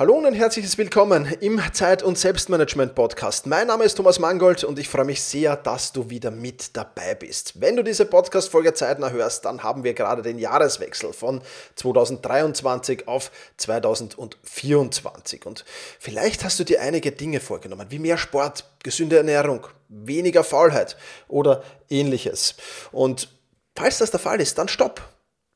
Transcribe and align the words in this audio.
Hallo 0.00 0.14
und 0.14 0.24
ein 0.24 0.32
herzliches 0.32 0.78
Willkommen 0.78 1.26
im 1.42 1.60
Zeit- 1.74 2.02
und 2.02 2.16
Selbstmanagement-Podcast. 2.16 3.46
Mein 3.46 3.66
Name 3.66 3.84
ist 3.84 3.96
Thomas 3.96 4.18
Mangold 4.18 4.64
und 4.64 4.78
ich 4.78 4.88
freue 4.88 5.04
mich 5.04 5.20
sehr, 5.22 5.56
dass 5.56 5.92
du 5.92 6.08
wieder 6.08 6.30
mit 6.30 6.74
dabei 6.74 7.14
bist. 7.14 7.60
Wenn 7.60 7.76
du 7.76 7.84
diese 7.84 8.06
Podcast-Folge 8.06 8.72
zeitnah 8.72 9.10
hörst, 9.10 9.44
dann 9.44 9.62
haben 9.62 9.84
wir 9.84 9.92
gerade 9.92 10.22
den 10.22 10.38
Jahreswechsel 10.38 11.12
von 11.12 11.42
2023 11.74 13.08
auf 13.08 13.30
2024. 13.58 15.44
Und 15.44 15.66
vielleicht 15.98 16.44
hast 16.44 16.58
du 16.58 16.64
dir 16.64 16.80
einige 16.80 17.12
Dinge 17.12 17.38
vorgenommen, 17.38 17.88
wie 17.90 17.98
mehr 17.98 18.16
Sport, 18.16 18.64
gesünde 18.82 19.18
Ernährung, 19.18 19.66
weniger 19.90 20.44
Faulheit 20.44 20.96
oder 21.28 21.62
ähnliches. 21.90 22.54
Und 22.90 23.28
falls 23.76 23.98
das 23.98 24.10
der 24.10 24.20
Fall 24.20 24.40
ist, 24.40 24.56
dann 24.56 24.68
stopp. 24.68 25.02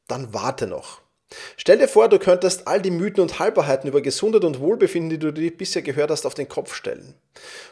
Dann 0.06 0.34
warte 0.34 0.66
noch. 0.66 1.00
Stell 1.56 1.78
dir 1.78 1.88
vor, 1.88 2.08
du 2.08 2.18
könntest 2.18 2.66
all 2.66 2.80
die 2.80 2.90
Mythen 2.90 3.20
und 3.20 3.38
Halbwahrheiten 3.38 3.88
über 3.88 4.00
Gesundheit 4.00 4.44
und 4.44 4.60
Wohlbefinden, 4.60 5.10
die 5.10 5.18
du 5.18 5.32
dir 5.32 5.56
bisher 5.56 5.82
gehört 5.82 6.10
hast, 6.10 6.26
auf 6.26 6.34
den 6.34 6.48
Kopf 6.48 6.74
stellen. 6.74 7.14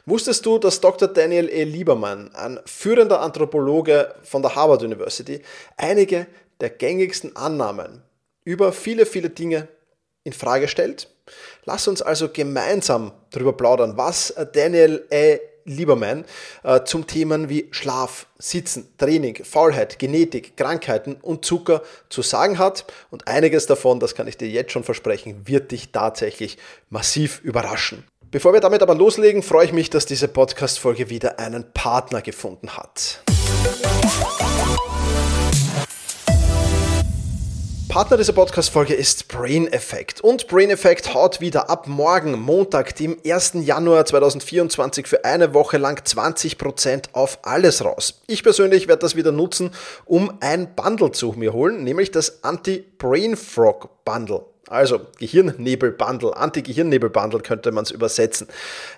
Wusstest 0.06 0.46
du, 0.46 0.59
dass 0.59 0.80
Dr. 0.80 1.09
Daniel 1.09 1.48
E. 1.48 1.64
Lieberman, 1.64 2.34
ein 2.34 2.60
führender 2.64 3.20
Anthropologe 3.20 4.14
von 4.23 4.42
der 4.42 4.54
Harvard 4.54 4.82
University, 4.82 5.42
einige 5.77 6.27
der 6.60 6.70
gängigsten 6.70 7.37
Annahmen 7.37 8.02
über 8.45 8.73
viele, 8.73 9.06
viele 9.06 9.30
Dinge 9.30 9.68
in 10.24 10.32
Frage 10.32 10.68
stellt? 10.68 11.09
Lass 11.65 11.88
uns 11.88 12.02
also 12.02 12.29
gemeinsam 12.29 13.12
darüber 13.30 13.52
plaudern, 13.52 13.96
was 13.96 14.34
Daniel 14.52 15.06
E. 15.10 15.38
Lieberman 15.65 16.25
äh, 16.62 16.84
zum 16.84 17.07
Themen 17.07 17.48
wie 17.48 17.69
Schlaf, 17.71 18.27
Sitzen, 18.39 18.89
Training, 18.98 19.45
Faulheit, 19.45 19.98
Genetik, 19.98 20.57
Krankheiten 20.57 21.16
und 21.23 21.45
Zucker 21.45 21.83
zu 22.09 22.23
sagen 22.23 22.59
hat. 22.59 22.85
Und 23.11 23.29
einiges 23.29 23.66
davon, 23.66 24.01
das 24.01 24.15
kann 24.15 24.29
ich 24.29 24.37
dir 24.37 24.48
jetzt 24.48 24.73
schon 24.73 24.85
versprechen, 24.85 25.47
wird 25.47 25.73
dich 25.73 25.93
tatsächlich 25.93 26.59
massiv 26.91 27.41
überraschen. 27.43 28.05
Bevor 28.30 28.55
wir 28.55 28.61
damit 28.61 28.83
aber 28.83 28.95
loslegen, 28.95 29.43
freue 29.43 29.66
ich 29.66 29.73
mich, 29.75 29.91
dass 29.91 30.07
diese 30.07 30.27
Podcast-Folge 30.27 31.10
wieder 31.10 31.38
einen 31.38 31.71
Partner 31.73 32.23
gefunden 32.23 32.76
hat. 32.79 33.23
Partner 37.93 38.16
dieser 38.16 38.32
Podcast-Folge 38.32 38.95
ist 38.95 39.29
Brain 39.29 39.71
Effect. 39.71 40.23
Und 40.23 40.48
Brain 40.48 40.71
Effect 40.71 41.12
haut 41.12 41.43
wieder 41.43 41.68
ab 41.68 41.87
morgen, 41.87 42.40
Montag, 42.40 42.96
dem 42.96 43.18
1. 43.23 43.52
Januar 43.66 44.07
2024, 44.07 45.07
für 45.07 45.26
eine 45.26 45.52
Woche 45.52 45.76
lang 45.76 46.01
20% 46.02 47.13
auf 47.13 47.40
alles 47.43 47.85
raus. 47.85 48.23
Ich 48.29 48.43
persönlich 48.43 48.88
werde 48.88 49.01
das 49.01 49.15
wieder 49.15 49.30
nutzen, 49.30 49.73
um 50.07 50.32
ein 50.40 50.74
Bundle 50.74 51.13
zu 51.13 51.32
mir 51.32 51.52
holen, 51.52 51.85
nämlich 51.85 52.10
das 52.10 52.43
Anti-Brain 52.43 53.37
Frog 53.37 53.90
Bundle. 54.07 54.46
Also 54.73 55.01
Gehirnnebel-Bundle, 55.18 56.34
Anti-Gehirnnebel-Bundle 56.34 57.40
könnte 57.40 57.73
man 57.73 57.84
es 57.84 57.90
übersetzen. 57.90 58.48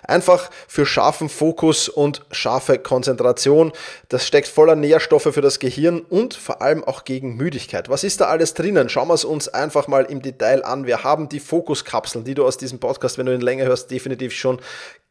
Einfach 0.03 0.49
für 0.67 0.85
scharfen 0.85 1.27
Fokus 1.27 1.89
und 1.89 2.25
scharfe 2.31 2.79
Konzentration. 2.79 3.73
Das 4.07 4.25
steckt 4.25 4.47
voller 4.47 4.75
Nährstoffe 4.75 5.33
für 5.33 5.41
das 5.41 5.59
Gehirn 5.59 5.99
und 5.99 6.33
vor 6.33 6.61
allem 6.61 6.83
auch 6.83 7.03
gegen 7.03 7.35
Müdigkeit. 7.35 7.89
Was 7.89 8.05
ist 8.05 8.21
da 8.21 8.27
alles 8.27 8.53
drinnen? 8.53 8.87
Schauen 8.87 9.09
wir 9.09 9.15
es 9.15 9.25
uns 9.25 9.49
einfach 9.49 9.89
mal 9.89 10.05
im 10.05 10.21
Detail 10.21 10.63
an. 10.63 10.85
Wir 10.85 11.03
haben 11.03 11.27
die 11.27 11.41
Fokuskapseln, 11.41 12.23
die 12.23 12.35
du 12.35 12.45
aus 12.45 12.57
diesem 12.57 12.79
Podcast, 12.79 13.17
wenn 13.17 13.25
du 13.25 13.33
ihn 13.33 13.41
länger 13.41 13.65
hörst, 13.65 13.91
definitiv 13.91 14.31
schon 14.33 14.61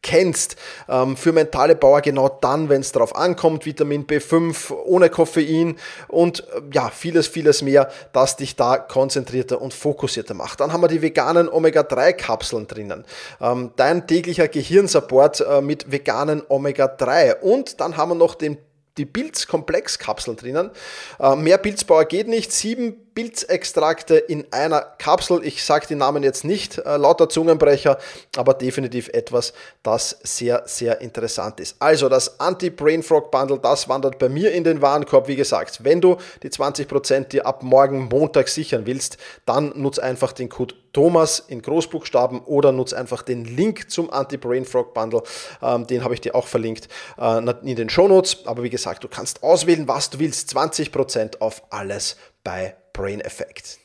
kennst. 0.05 0.55
Ähm, 0.87 1.17
für 1.17 1.33
mentale 1.33 1.75
Bauer 1.75 1.99
genau 2.01 2.29
dann, 2.29 2.69
wenn 2.69 2.81
es 2.81 2.91
darauf 2.91 3.15
ankommt, 3.15 3.65
Vitamin 3.65 4.05
B5 4.05 4.71
ohne 4.71 5.09
Koffein 5.09 5.77
und 6.07 6.41
äh, 6.41 6.61
ja, 6.71 6.89
vieles, 6.89 7.27
vieles 7.27 7.63
mehr, 7.63 7.91
das 8.13 8.37
dich 8.37 8.55
da 8.55 8.77
konzentrierter 8.77 9.59
und 9.61 9.73
fokussierter 9.73 10.35
macht. 10.35 10.54
Dann 10.55 10.73
haben 10.73 10.81
wir 10.81 10.87
die 10.87 11.01
veganen 11.01 11.49
Omega-3-Kapseln 11.49 12.67
drinnen. 12.67 13.05
Ähm, 13.41 13.71
dein 13.75 14.07
täglicher 14.07 14.47
Gehirnsupport 14.47 15.41
äh, 15.41 15.61
mit 15.61 15.91
veganen 15.91 16.41
Omega-3. 16.47 17.39
Und 17.41 17.79
dann 17.79 17.97
haben 17.97 18.09
wir 18.09 18.15
noch 18.15 18.35
den 18.35 18.57
die 18.97 19.05
Pilzkomplexkapseln 19.05 20.37
drinnen. 20.37 20.71
Äh, 21.19 21.35
mehr 21.35 21.57
Pilzbauer 21.57 22.05
geht 22.05 22.27
nicht. 22.27 22.51
Sieben 22.51 23.04
Pilzextrakte 23.15 24.17
in 24.17 24.45
einer 24.51 24.81
Kapsel. 24.81 25.45
Ich 25.45 25.63
sage 25.63 25.87
die 25.87 25.95
Namen 25.95 26.21
jetzt 26.21 26.43
nicht, 26.43 26.77
äh, 26.79 26.97
lauter 26.97 27.29
Zungenbrecher, 27.29 27.97
aber 28.35 28.53
definitiv 28.53 29.07
etwas, 29.07 29.53
das 29.83 30.19
sehr, 30.23 30.63
sehr 30.65 30.99
interessant 30.99 31.61
ist. 31.61 31.77
Also 31.79 32.09
das 32.09 32.41
Anti-Brain 32.41 33.03
Frog 33.03 33.31
Bundle, 33.31 33.57
das 33.57 33.87
wandert 33.87 34.19
bei 34.19 34.27
mir 34.27 34.51
in 34.51 34.65
den 34.65 34.81
Warenkorb. 34.81 35.29
Wie 35.29 35.37
gesagt, 35.37 35.85
wenn 35.85 36.01
du 36.01 36.17
die 36.43 36.49
20% 36.49 37.29
dir 37.29 37.45
ab 37.45 37.63
morgen 37.63 38.09
Montag 38.09 38.49
sichern 38.49 38.85
willst, 38.85 39.17
dann 39.45 39.71
nutz 39.75 39.97
einfach 39.97 40.33
den 40.33 40.49
Code 40.49 40.75
Thomas 40.91 41.39
in 41.39 41.61
Großbuchstaben 41.61 42.41
oder 42.41 42.73
nutz 42.73 42.91
einfach 42.91 43.21
den 43.21 43.45
Link 43.45 43.89
zum 43.89 44.09
Anti-Brain 44.09 44.65
Frog 44.65 44.93
Bundle. 44.93 45.23
Ähm, 45.61 45.87
den 45.87 46.03
habe 46.03 46.13
ich 46.13 46.19
dir 46.19 46.35
auch 46.35 46.47
verlinkt 46.47 46.89
äh, 47.17 47.37
in 47.63 47.77
den 47.77 47.87
Shownotes. 47.87 48.45
Aber 48.45 48.63
wie 48.63 48.69
gesagt, 48.69 49.05
du 49.05 49.07
kannst 49.07 49.41
auswählen, 49.41 49.87
was 49.87 50.09
du 50.09 50.19
willst. 50.19 50.53
20% 50.53 51.39
auf 51.39 51.63
alles 51.69 52.17
bei 52.43 52.75
Brain 52.95 53.21
Effect. 53.25 53.77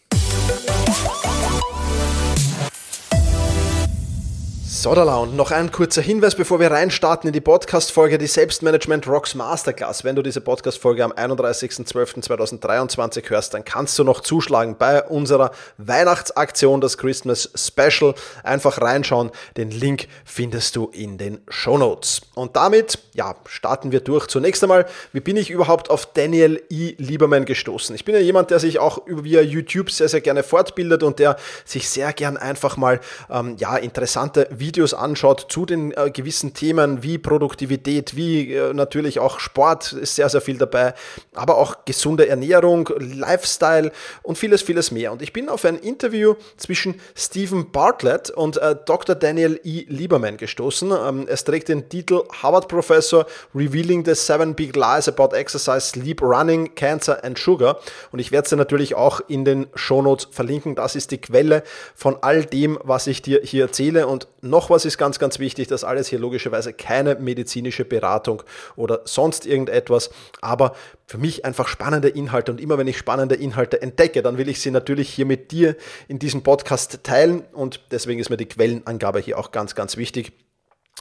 Sodala 4.80 5.18
und 5.18 5.36
noch 5.36 5.50
ein 5.50 5.70
kurzer 5.70 6.00
Hinweis, 6.00 6.34
bevor 6.34 6.58
wir 6.58 6.70
reinstarten 6.70 7.28
in 7.28 7.34
die 7.34 7.42
Podcast-Folge, 7.42 8.16
die 8.16 8.26
Selbstmanagement 8.26 9.06
Rocks 9.06 9.34
Masterclass. 9.34 10.04
Wenn 10.04 10.16
du 10.16 10.22
diese 10.22 10.40
Podcast-Folge 10.40 11.04
am 11.04 11.12
31.12.2023 11.12 13.28
hörst, 13.28 13.52
dann 13.52 13.66
kannst 13.66 13.98
du 13.98 14.04
noch 14.04 14.20
zuschlagen 14.20 14.76
bei 14.78 15.02
unserer 15.02 15.50
Weihnachtsaktion, 15.76 16.80
das 16.80 16.96
Christmas 16.96 17.50
Special. 17.54 18.14
Einfach 18.42 18.80
reinschauen. 18.80 19.32
Den 19.58 19.70
Link 19.70 20.08
findest 20.24 20.76
du 20.76 20.88
in 20.94 21.18
den 21.18 21.42
Show 21.50 21.76
Notes. 21.76 22.22
Und 22.34 22.56
damit, 22.56 23.00
ja, 23.12 23.36
starten 23.44 23.92
wir 23.92 24.00
durch. 24.00 24.28
Zunächst 24.28 24.62
einmal, 24.62 24.86
wie 25.12 25.20
bin 25.20 25.36
ich 25.36 25.50
überhaupt 25.50 25.90
auf 25.90 26.06
Daniel 26.06 26.62
E. 26.70 26.94
Lieberman 26.96 27.44
gestoßen? 27.44 27.94
Ich 27.94 28.06
bin 28.06 28.14
ja 28.14 28.22
jemand, 28.22 28.50
der 28.50 28.60
sich 28.60 28.78
auch 28.78 29.02
via 29.06 29.42
YouTube 29.42 29.90
sehr, 29.90 30.08
sehr 30.08 30.22
gerne 30.22 30.42
fortbildet 30.42 31.02
und 31.02 31.18
der 31.18 31.36
sich 31.66 31.86
sehr 31.86 32.14
gern 32.14 32.38
einfach 32.38 32.78
mal, 32.78 32.98
ähm, 33.28 33.56
ja, 33.58 33.76
interessante 33.76 34.48
Videos 34.50 34.69
Videos 34.70 34.94
anschaut 34.94 35.46
zu 35.48 35.66
den 35.66 35.90
äh, 35.96 36.12
gewissen 36.12 36.54
Themen 36.54 37.02
wie 37.02 37.18
Produktivität, 37.18 38.14
wie 38.14 38.54
äh, 38.54 38.72
natürlich 38.72 39.18
auch 39.18 39.40
Sport 39.40 39.92
ist 39.94 40.14
sehr, 40.14 40.28
sehr 40.28 40.40
viel 40.40 40.58
dabei, 40.58 40.94
aber 41.34 41.56
auch 41.58 41.84
gesunde 41.84 42.28
Ernährung, 42.28 42.88
Lifestyle 42.98 43.90
und 44.22 44.38
vieles, 44.38 44.62
vieles 44.62 44.92
mehr. 44.92 45.10
Und 45.10 45.22
ich 45.22 45.32
bin 45.32 45.48
auf 45.48 45.64
ein 45.64 45.74
Interview 45.74 46.34
zwischen 46.56 47.00
Stephen 47.16 47.72
Bartlett 47.72 48.30
und 48.30 48.58
äh, 48.58 48.76
Dr. 48.86 49.16
Daniel 49.16 49.58
E. 49.64 49.86
Lieberman 49.88 50.36
gestoßen. 50.36 50.92
Ähm, 50.92 51.26
es 51.28 51.42
trägt 51.42 51.68
den 51.68 51.88
Titel 51.88 52.22
Harvard 52.40 52.68
Professor 52.68 53.26
Revealing 53.52 54.04
the 54.04 54.14
Seven 54.14 54.54
Big 54.54 54.76
Lies 54.76 55.08
About 55.08 55.34
Exercise, 55.34 55.88
Sleep, 55.88 56.22
Running, 56.22 56.76
Cancer 56.76 57.24
and 57.24 57.36
Sugar. 57.36 57.80
Und 58.12 58.20
ich 58.20 58.30
werde 58.30 58.44
es 58.44 58.50
dir 58.50 58.56
natürlich 58.56 58.94
auch 58.94 59.20
in 59.26 59.44
den 59.44 59.66
Shownotes 59.74 60.28
verlinken. 60.30 60.76
Das 60.76 60.94
ist 60.94 61.10
die 61.10 61.18
Quelle 61.18 61.64
von 61.96 62.18
all 62.20 62.44
dem, 62.44 62.78
was 62.84 63.08
ich 63.08 63.20
dir 63.20 63.40
hier 63.42 63.64
erzähle. 63.64 64.06
Und 64.06 64.28
noch 64.42 64.59
was 64.68 64.84
ist 64.84 64.98
ganz, 64.98 65.18
ganz 65.18 65.38
wichtig, 65.38 65.68
das 65.68 65.84
alles 65.84 66.08
hier 66.08 66.18
logischerweise 66.18 66.72
keine 66.74 67.14
medizinische 67.14 67.84
Beratung 67.84 68.42
oder 68.76 69.00
sonst 69.04 69.46
irgendetwas, 69.46 70.10
aber 70.42 70.74
für 71.06 71.18
mich 71.18 71.44
einfach 71.44 71.68
spannende 71.68 72.08
Inhalte 72.08 72.52
und 72.52 72.60
immer 72.60 72.76
wenn 72.76 72.88
ich 72.88 72.98
spannende 72.98 73.36
Inhalte 73.36 73.80
entdecke, 73.80 74.22
dann 74.22 74.36
will 74.36 74.48
ich 74.48 74.60
sie 74.60 74.70
natürlich 74.70 75.08
hier 75.08 75.24
mit 75.24 75.52
dir 75.52 75.76
in 76.08 76.18
diesem 76.18 76.42
Podcast 76.42 77.00
teilen 77.02 77.44
und 77.52 77.80
deswegen 77.90 78.20
ist 78.20 78.28
mir 78.28 78.36
die 78.36 78.46
Quellenangabe 78.46 79.20
hier 79.20 79.38
auch 79.38 79.52
ganz, 79.52 79.74
ganz 79.74 79.96
wichtig. 79.96 80.32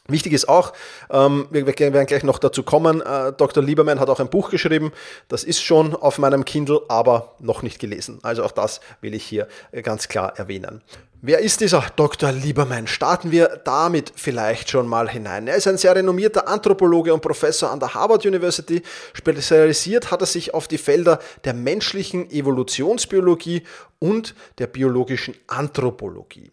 Wichtig 0.09 0.34
ist 0.34 0.50
auch, 0.50 0.74
ähm, 1.12 1.48
wir, 1.52 1.68
werden 1.68 2.06
gleich 2.08 2.24
noch 2.24 2.40
dazu 2.40 2.64
kommen, 2.64 3.02
äh, 3.02 3.31
Dr. 3.34 3.64
Lieberman 3.64 4.00
hat 4.00 4.09
auch 4.09 4.19
ein 4.19 4.30
Buch 4.30 4.50
geschrieben, 4.50 4.92
das 5.28 5.44
ist 5.44 5.62
schon 5.62 5.96
auf 5.96 6.18
meinem 6.18 6.46
Kindle, 6.46 6.81
aber 6.88 7.36
noch 7.40 7.62
nicht 7.62 7.80
gelesen. 7.80 8.19
Also 8.24 8.44
auch 8.44 8.52
das 8.52 8.81
will 9.02 9.14
ich 9.14 9.24
hier 9.24 9.48
ganz 9.84 10.08
klar 10.08 10.38
erwähnen. 10.38 10.81
Wer 11.22 11.40
ist 11.40 11.59
dieser 11.59 11.85
Dr. 11.97 12.31
Lieberman? 12.31 12.88
Starten 12.88 13.30
wir 13.30 13.60
damit 13.66 14.13
vielleicht 14.16 14.69
schon 14.69 14.88
mal 14.88 15.10
hinein. 15.10 15.48
Er 15.48 15.57
ist 15.57 15.68
ein 15.68 15.77
sehr 15.77 15.94
renommierter 15.94 16.48
Anthropologe 16.48 17.13
und 17.13 17.19
Professor 17.19 17.71
an 17.71 17.81
der 17.81 17.94
Harvard 17.94 18.25
University. 18.25 18.81
Spezialisiert 19.12 20.12
hat 20.12 20.21
er 20.21 20.27
sich 20.27 20.54
auf 20.54 20.69
die 20.69 20.77
Felder 20.77 21.19
der 21.44 21.54
menschlichen 21.54 22.31
Evolutionsbiologie 22.31 23.63
und 24.00 24.33
der 24.60 24.68
biologischen 24.68 25.36
Anthropologie. 25.48 26.51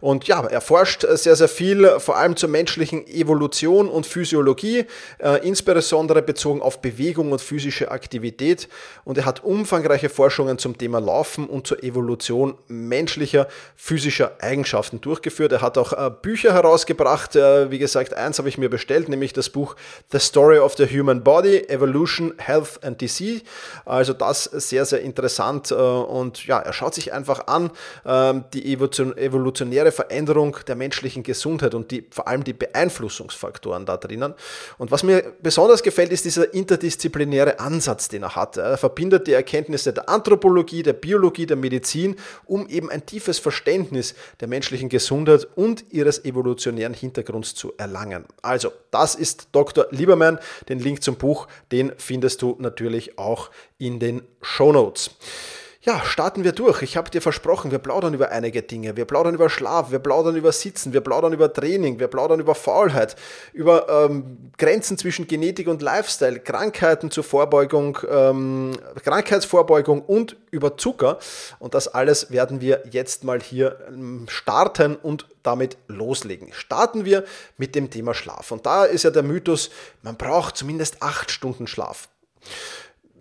Und 0.00 0.28
ja, 0.28 0.46
er 0.46 0.60
forscht 0.60 1.04
sehr, 1.14 1.36
sehr 1.36 1.48
viel, 1.48 1.98
vor 1.98 2.16
allem 2.16 2.36
zur 2.36 2.48
menschlichen 2.48 3.06
Evolution 3.06 3.88
und 3.88 4.06
Physiologie, 4.06 4.86
äh, 5.18 5.46
insbesondere 5.46 6.22
bezogen 6.22 6.62
auf 6.62 6.80
Bewegung 6.80 7.32
und 7.32 7.40
physische 7.40 7.90
Aktivität. 7.90 8.68
Und 9.04 9.18
er 9.18 9.26
hat 9.26 9.42
umfangreiche 9.44 10.08
Forschungen 10.08 10.58
zum 10.58 10.78
Thema 10.78 11.00
Laufen 11.00 11.48
und 11.48 11.66
zur 11.66 11.82
Evolution 11.82 12.56
menschlicher 12.68 13.48
physischer 13.74 14.05
Eigenschaften 14.40 15.00
durchgeführt. 15.00 15.52
Er 15.52 15.62
hat 15.62 15.78
auch 15.78 15.92
äh, 15.92 16.10
Bücher 16.10 16.52
herausgebracht. 16.52 17.36
Äh, 17.36 17.70
wie 17.70 17.78
gesagt, 17.78 18.14
eins 18.14 18.38
habe 18.38 18.48
ich 18.48 18.58
mir 18.58 18.70
bestellt, 18.70 19.08
nämlich 19.08 19.32
das 19.32 19.50
Buch 19.50 19.76
The 20.12 20.18
Story 20.18 20.58
of 20.58 20.76
the 20.76 20.86
Human 20.86 21.22
Body, 21.22 21.58
Evolution, 21.68 22.34
Health 22.38 22.82
and 22.82 23.00
Disease. 23.00 23.42
Also 23.84 24.12
das 24.12 24.44
sehr, 24.44 24.84
sehr 24.84 25.00
interessant. 25.00 25.70
Äh, 25.70 25.74
und 25.74 26.46
ja, 26.46 26.58
er 26.58 26.72
schaut 26.72 26.94
sich 26.94 27.12
einfach 27.12 27.46
an, 27.46 27.70
ähm, 28.04 28.44
die 28.52 28.72
Evolution 28.72 29.16
evolutionäre 29.16 29.92
Veränderung 29.92 30.56
der 30.66 30.76
menschlichen 30.76 31.22
Gesundheit 31.22 31.74
und 31.74 31.90
die, 31.90 32.06
vor 32.10 32.28
allem 32.28 32.44
die 32.44 32.52
Beeinflussungsfaktoren 32.52 33.86
da 33.86 33.96
drinnen. 33.96 34.34
Und 34.78 34.90
was 34.90 35.02
mir 35.02 35.34
besonders 35.42 35.82
gefällt, 35.82 36.12
ist 36.12 36.24
dieser 36.24 36.52
interdisziplinäre 36.54 37.58
Ansatz, 37.60 38.08
den 38.08 38.22
er 38.22 38.36
hat. 38.36 38.56
Er 38.56 38.78
verbindet 38.78 39.26
die 39.26 39.32
Erkenntnisse 39.32 39.92
der 39.92 40.08
Anthropologie, 40.08 40.82
der 40.82 40.92
Biologie, 40.92 41.46
der 41.46 41.56
Medizin, 41.56 42.16
um 42.44 42.68
eben 42.68 42.90
ein 42.90 43.04
tiefes 43.06 43.38
Verständnis 43.38 43.95
der 44.40 44.48
menschlichen 44.48 44.88
Gesundheit 44.88 45.46
und 45.54 45.84
ihres 45.90 46.24
evolutionären 46.24 46.94
Hintergrunds 46.94 47.54
zu 47.54 47.72
erlangen. 47.76 48.24
Also, 48.42 48.72
das 48.90 49.14
ist 49.14 49.48
Dr. 49.52 49.86
Liebermann. 49.90 50.38
Den 50.68 50.78
Link 50.78 51.02
zum 51.02 51.16
Buch, 51.16 51.48
den 51.72 51.92
findest 51.96 52.42
du 52.42 52.56
natürlich 52.58 53.18
auch 53.18 53.50
in 53.78 53.98
den 53.98 54.22
Show 54.40 54.72
Notes. 54.72 55.10
Ja, 55.86 56.04
starten 56.04 56.42
wir 56.42 56.50
durch. 56.50 56.82
Ich 56.82 56.96
habe 56.96 57.10
dir 57.10 57.22
versprochen, 57.22 57.70
wir 57.70 57.78
plaudern 57.78 58.12
über 58.12 58.32
einige 58.32 58.60
Dinge. 58.60 58.96
Wir 58.96 59.04
plaudern 59.04 59.36
über 59.36 59.48
Schlaf, 59.48 59.92
wir 59.92 60.00
plaudern 60.00 60.34
über 60.34 60.50
Sitzen, 60.50 60.92
wir 60.92 61.00
plaudern 61.00 61.32
über 61.32 61.52
Training, 61.52 62.00
wir 62.00 62.08
plaudern 62.08 62.40
über 62.40 62.56
Faulheit, 62.56 63.14
über 63.52 63.88
ähm, 63.88 64.50
Grenzen 64.58 64.98
zwischen 64.98 65.28
Genetik 65.28 65.68
und 65.68 65.82
Lifestyle, 65.82 66.40
Krankheiten 66.40 67.12
zur 67.12 67.22
Vorbeugung, 67.22 67.98
ähm, 68.10 68.72
Krankheitsvorbeugung 69.04 70.02
und 70.02 70.36
über 70.50 70.76
Zucker. 70.76 71.20
Und 71.60 71.74
das 71.74 71.86
alles 71.86 72.32
werden 72.32 72.60
wir 72.60 72.82
jetzt 72.90 73.22
mal 73.22 73.40
hier 73.40 73.78
ähm, 73.86 74.26
starten 74.28 74.96
und 74.96 75.28
damit 75.44 75.76
loslegen. 75.86 76.52
Starten 76.52 77.04
wir 77.04 77.24
mit 77.58 77.76
dem 77.76 77.90
Thema 77.90 78.12
Schlaf. 78.12 78.50
Und 78.50 78.66
da 78.66 78.86
ist 78.86 79.04
ja 79.04 79.10
der 79.10 79.22
Mythos, 79.22 79.70
man 80.02 80.16
braucht 80.16 80.56
zumindest 80.56 81.00
acht 81.00 81.30
Stunden 81.30 81.68
Schlaf 81.68 82.08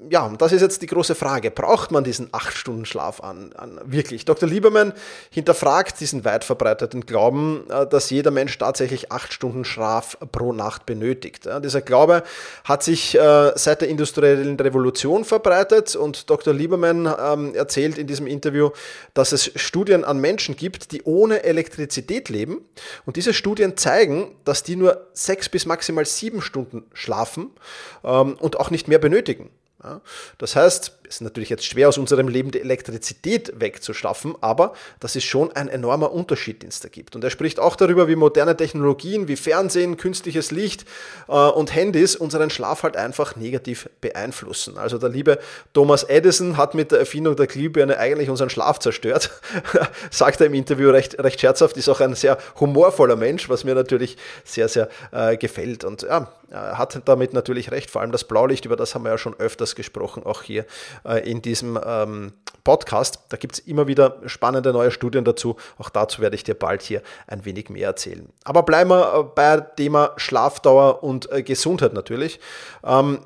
ja, 0.09 0.31
das 0.37 0.51
ist 0.51 0.61
jetzt 0.61 0.81
die 0.81 0.87
große 0.87 1.15
Frage. 1.15 1.51
Braucht 1.51 1.91
man 1.91 2.03
diesen 2.03 2.29
8-Stunden-Schlaf 2.29 3.21
an, 3.21 3.53
an, 3.53 3.79
Wirklich. 3.85 4.25
Dr. 4.25 4.47
Lieberman 4.47 4.93
hinterfragt 5.29 5.99
diesen 5.99 6.25
weit 6.25 6.43
verbreiteten 6.43 7.05
Glauben, 7.05 7.63
äh, 7.69 7.87
dass 7.87 8.09
jeder 8.09 8.31
Mensch 8.31 8.57
tatsächlich 8.57 9.11
8 9.11 9.33
Stunden 9.33 9.65
Schlaf 9.65 10.17
pro 10.31 10.53
Nacht 10.53 10.85
benötigt. 10.85 11.47
Dieser 11.63 11.81
Glaube 11.81 12.23
hat 12.63 12.83
sich 12.83 13.15
äh, 13.15 13.51
seit 13.55 13.81
der 13.81 13.89
industriellen 13.89 14.59
Revolution 14.59 15.25
verbreitet 15.25 15.95
und 15.95 16.29
Dr. 16.29 16.53
Lieberman 16.53 17.13
ähm, 17.19 17.55
erzählt 17.55 17.97
in 17.97 18.07
diesem 18.07 18.27
Interview, 18.27 18.71
dass 19.13 19.31
es 19.31 19.51
Studien 19.55 20.03
an 20.03 20.19
Menschen 20.19 20.55
gibt, 20.55 20.91
die 20.91 21.03
ohne 21.03 21.43
Elektrizität 21.43 22.29
leben. 22.29 22.65
Und 23.05 23.15
diese 23.15 23.33
Studien 23.33 23.77
zeigen, 23.77 24.35
dass 24.43 24.63
die 24.63 24.75
nur 24.75 25.07
6 25.13 25.49
bis 25.49 25.65
maximal 25.65 26.05
7 26.05 26.41
Stunden 26.41 26.83
schlafen 26.93 27.51
ähm, 28.03 28.35
und 28.39 28.59
auch 28.59 28.69
nicht 28.69 28.87
mehr 28.87 28.99
benötigen. 28.99 29.49
Das 30.37 30.55
heißt, 30.55 30.91
es 31.07 31.15
ist 31.15 31.21
natürlich 31.21 31.49
jetzt 31.49 31.65
schwer 31.65 31.89
aus 31.89 31.97
unserem 31.97 32.27
Leben 32.27 32.51
die 32.51 32.59
Elektrizität 32.59 33.53
wegzuschaffen, 33.59 34.35
aber 34.41 34.73
das 34.99 35.15
ist 35.15 35.25
schon 35.25 35.51
ein 35.51 35.67
enormer 35.67 36.11
Unterschied, 36.11 36.61
den 36.63 36.69
es 36.69 36.79
da 36.79 36.89
gibt. 36.89 37.15
Und 37.15 37.23
er 37.23 37.29
spricht 37.29 37.59
auch 37.59 37.75
darüber, 37.75 38.07
wie 38.07 38.15
moderne 38.15 38.57
Technologien 38.57 39.27
wie 39.27 39.35
Fernsehen, 39.35 39.97
künstliches 39.97 40.51
Licht 40.51 40.85
äh, 41.27 41.33
und 41.33 41.73
Handys 41.75 42.15
unseren 42.15 42.49
Schlaf 42.49 42.83
halt 42.83 42.97
einfach 42.97 43.35
negativ 43.35 43.89
beeinflussen. 44.01 44.77
Also 44.77 44.97
der 44.97 45.09
liebe 45.09 45.39
Thomas 45.73 46.03
Edison 46.03 46.57
hat 46.57 46.73
mit 46.73 46.91
der 46.91 46.99
Erfindung 46.99 47.35
der 47.35 47.47
Glühbirne 47.47 47.97
eigentlich 47.97 48.29
unseren 48.29 48.49
Schlaf 48.49 48.79
zerstört, 48.79 49.31
sagt 50.11 50.41
er 50.41 50.47
im 50.47 50.53
Interview 50.53 50.89
recht, 50.89 51.19
recht 51.19 51.39
scherzhaft, 51.39 51.77
ist 51.77 51.89
auch 51.89 52.01
ein 52.01 52.15
sehr 52.15 52.37
humorvoller 52.59 53.15
Mensch, 53.15 53.49
was 53.49 53.63
mir 53.63 53.75
natürlich 53.75 54.17
sehr, 54.43 54.67
sehr 54.67 54.89
äh, 55.11 55.37
gefällt. 55.37 55.83
Und 55.83 56.03
ja, 56.03 56.31
er 56.49 56.77
hat 56.77 57.01
damit 57.05 57.33
natürlich 57.33 57.71
recht, 57.71 57.89
vor 57.89 58.01
allem 58.01 58.11
das 58.11 58.23
Blaulicht, 58.23 58.65
über 58.65 58.75
das 58.75 58.95
haben 58.95 59.03
wir 59.03 59.11
ja 59.11 59.17
schon 59.17 59.37
öfters 59.39 59.74
gesprochen, 59.75 60.23
auch 60.23 60.41
hier 60.41 60.65
äh, 61.05 61.29
in 61.29 61.41
diesem 61.41 61.79
ähm, 61.85 62.33
Podcast. 62.63 63.19
Da 63.29 63.37
gibt 63.37 63.55
es 63.55 63.59
immer 63.59 63.87
wieder 63.87 64.21
spannende 64.25 64.73
neue 64.73 64.91
Studien 64.91 65.23
dazu. 65.23 65.55
Auch 65.77 65.89
dazu 65.89 66.21
werde 66.21 66.35
ich 66.35 66.43
dir 66.43 66.55
bald 66.55 66.81
hier 66.81 67.01
ein 67.27 67.45
wenig 67.45 67.69
mehr 67.69 67.87
erzählen. 67.87 68.27
Aber 68.43 68.63
bleiben 68.63 68.89
wir 68.89 69.19
äh, 69.19 69.23
bei 69.23 69.59
Thema 69.61 70.13
Schlafdauer 70.17 71.03
und 71.03 71.31
äh, 71.31 71.43
Gesundheit 71.43 71.93
natürlich. 71.93 72.39
Ähm, 72.83 73.19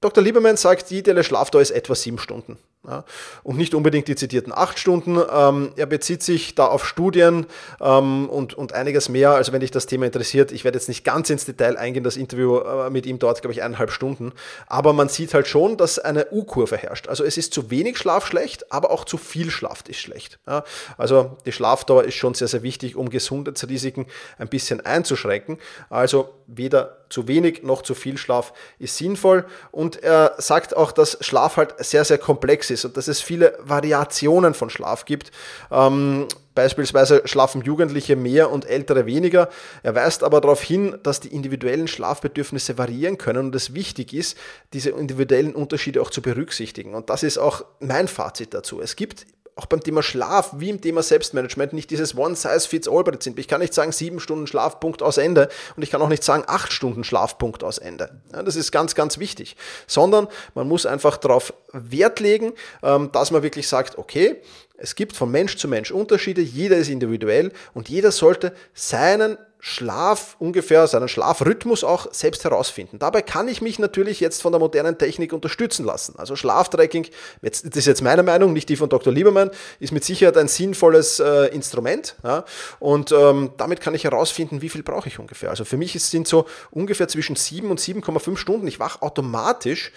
Dr. 0.00 0.24
Lieberman 0.24 0.56
sagt, 0.56 0.90
die 0.90 0.98
ideale 0.98 1.22
Schlafdauer 1.22 1.62
ist 1.62 1.70
etwa 1.70 1.94
sieben 1.94 2.18
Stunden. 2.18 2.58
Ja, 2.84 3.04
und 3.44 3.58
nicht 3.58 3.76
unbedingt 3.76 4.08
die 4.08 4.16
zitierten 4.16 4.52
acht 4.52 4.76
Stunden. 4.76 5.16
Ähm, 5.32 5.72
er 5.76 5.86
bezieht 5.86 6.20
sich 6.20 6.56
da 6.56 6.66
auf 6.66 6.84
Studien 6.84 7.46
ähm, 7.80 8.28
und, 8.28 8.54
und 8.54 8.72
einiges 8.72 9.08
mehr. 9.08 9.30
Also 9.30 9.52
wenn 9.52 9.60
dich 9.60 9.70
das 9.70 9.86
Thema 9.86 10.06
interessiert, 10.06 10.50
ich 10.50 10.64
werde 10.64 10.78
jetzt 10.78 10.88
nicht 10.88 11.04
ganz 11.04 11.30
ins 11.30 11.44
Detail 11.44 11.76
eingehen, 11.76 12.02
das 12.02 12.16
Interview 12.16 12.58
äh, 12.58 12.90
mit 12.90 13.06
ihm 13.06 13.20
dauert, 13.20 13.40
glaube 13.40 13.52
ich, 13.52 13.62
eineinhalb 13.62 13.92
Stunden. 13.92 14.32
Aber 14.66 14.92
man 14.94 15.08
sieht 15.08 15.32
halt 15.32 15.46
schon, 15.46 15.76
dass 15.76 16.00
eine 16.00 16.32
U-Kurve 16.32 16.76
herrscht. 16.76 17.06
Also 17.06 17.22
es 17.22 17.36
ist 17.36 17.54
zu 17.54 17.70
wenig 17.70 17.98
Schlaf 17.98 18.26
schlecht, 18.26 18.72
aber 18.72 18.90
auch 18.90 19.04
zu 19.04 19.16
viel 19.16 19.52
Schlaf 19.52 19.84
ist 19.86 20.00
schlecht. 20.00 20.40
Ja, 20.48 20.64
also 20.98 21.36
die 21.46 21.52
Schlafdauer 21.52 22.02
ist 22.02 22.14
schon 22.14 22.34
sehr, 22.34 22.48
sehr 22.48 22.64
wichtig, 22.64 22.96
um 22.96 23.10
Gesundheitsrisiken 23.10 24.06
ein 24.38 24.48
bisschen 24.48 24.84
einzuschränken. 24.84 25.58
Also 25.88 26.30
weder 26.48 26.98
zu 27.08 27.28
wenig 27.28 27.62
noch 27.62 27.82
zu 27.82 27.94
viel 27.94 28.16
Schlaf 28.16 28.52
ist 28.78 28.96
sinnvoll. 28.96 29.44
Und 29.70 30.02
er 30.02 30.34
sagt 30.38 30.76
auch, 30.76 30.90
dass 30.92 31.18
Schlaf 31.20 31.56
halt 31.58 31.74
sehr, 31.78 32.04
sehr 32.04 32.18
komplex 32.18 32.70
ist 32.70 32.71
und 32.84 32.96
dass 32.96 33.08
es 33.08 33.20
viele 33.20 33.58
Variationen 33.60 34.54
von 34.54 34.70
Schlaf 34.70 35.04
gibt. 35.04 35.30
Ähm, 35.70 36.26
Beispielsweise 36.54 37.22
schlafen 37.24 37.62
Jugendliche 37.62 38.14
mehr 38.14 38.50
und 38.50 38.66
Ältere 38.66 39.06
weniger. 39.06 39.48
Er 39.82 39.94
weist 39.94 40.22
aber 40.22 40.40
darauf 40.40 40.62
hin, 40.62 40.98
dass 41.02 41.20
die 41.20 41.28
individuellen 41.28 41.88
Schlafbedürfnisse 41.88 42.76
variieren 42.76 43.16
können 43.16 43.46
und 43.46 43.54
es 43.54 43.72
wichtig 43.72 44.12
ist, 44.12 44.36
diese 44.74 44.90
individuellen 44.90 45.54
Unterschiede 45.54 46.02
auch 46.02 46.10
zu 46.10 46.20
berücksichtigen. 46.20 46.94
Und 46.94 47.08
das 47.08 47.22
ist 47.22 47.38
auch 47.38 47.64
mein 47.80 48.06
Fazit 48.06 48.52
dazu. 48.52 48.82
Es 48.82 48.96
gibt 48.96 49.24
auch 49.56 49.66
beim 49.66 49.82
Thema 49.82 50.02
Schlaf 50.02 50.50
wie 50.56 50.70
im 50.70 50.80
Thema 50.80 51.02
Selbstmanagement 51.02 51.72
nicht 51.72 51.90
dieses 51.90 52.16
One-Size-Fits-All-Prinzip. 52.16 53.38
Ich 53.38 53.48
kann 53.48 53.60
nicht 53.60 53.74
sagen, 53.74 53.92
sieben 53.92 54.20
Stunden 54.20 54.46
Schlafpunkt 54.46 55.02
aus 55.02 55.18
Ende 55.18 55.48
und 55.76 55.82
ich 55.82 55.90
kann 55.90 56.00
auch 56.00 56.08
nicht 56.08 56.24
sagen, 56.24 56.44
acht 56.46 56.72
Stunden 56.72 57.04
Schlafpunkt 57.04 57.62
aus 57.62 57.78
Ende. 57.78 58.20
Ja, 58.32 58.42
das 58.42 58.56
ist 58.56 58.72
ganz, 58.72 58.94
ganz 58.94 59.18
wichtig. 59.18 59.56
Sondern 59.86 60.28
man 60.54 60.68
muss 60.68 60.86
einfach 60.86 61.16
darauf 61.18 61.52
Wert 61.72 62.20
legen, 62.20 62.52
ähm, 62.82 63.10
dass 63.12 63.30
man 63.30 63.42
wirklich 63.42 63.68
sagt, 63.68 63.98
okay, 63.98 64.40
es 64.78 64.94
gibt 64.94 65.14
von 65.16 65.30
Mensch 65.30 65.56
zu 65.58 65.68
Mensch 65.68 65.90
Unterschiede, 65.90 66.40
jeder 66.40 66.76
ist 66.76 66.88
individuell 66.88 67.52
und 67.74 67.88
jeder 67.88 68.10
sollte 68.10 68.54
seinen 68.74 69.36
Schlaf 69.64 70.34
ungefähr, 70.40 70.88
seinen 70.88 71.06
Schlafrhythmus 71.06 71.84
auch 71.84 72.12
selbst 72.12 72.42
herausfinden. 72.42 72.98
Dabei 72.98 73.22
kann 73.22 73.46
ich 73.46 73.62
mich 73.62 73.78
natürlich 73.78 74.18
jetzt 74.18 74.42
von 74.42 74.50
der 74.50 74.58
modernen 74.58 74.98
Technik 74.98 75.32
unterstützen 75.32 75.86
lassen. 75.86 76.16
Also 76.18 76.34
Schlaftracking, 76.34 77.06
jetzt, 77.42 77.64
das 77.64 77.76
ist 77.76 77.86
jetzt 77.86 78.02
meine 78.02 78.24
Meinung, 78.24 78.52
nicht 78.52 78.68
die 78.68 78.74
von 78.74 78.88
Dr. 78.88 79.12
Liebermann, 79.12 79.52
ist 79.78 79.92
mit 79.92 80.02
Sicherheit 80.02 80.36
ein 80.36 80.48
sinnvolles 80.48 81.20
äh, 81.20 81.46
Instrument. 81.54 82.16
Ja? 82.24 82.44
Und 82.80 83.12
ähm, 83.12 83.52
damit 83.56 83.80
kann 83.80 83.94
ich 83.94 84.02
herausfinden, 84.02 84.62
wie 84.62 84.68
viel 84.68 84.82
brauche 84.82 85.08
ich 85.08 85.20
ungefähr. 85.20 85.50
Also 85.50 85.64
für 85.64 85.76
mich 85.76 85.92
sind 86.02 86.26
so 86.26 86.46
ungefähr 86.72 87.06
zwischen 87.06 87.36
7 87.36 87.70
und 87.70 87.78
7,5 87.78 88.36
Stunden. 88.36 88.66
Ich 88.66 88.80
wache 88.80 89.00
automatisch 89.00 89.92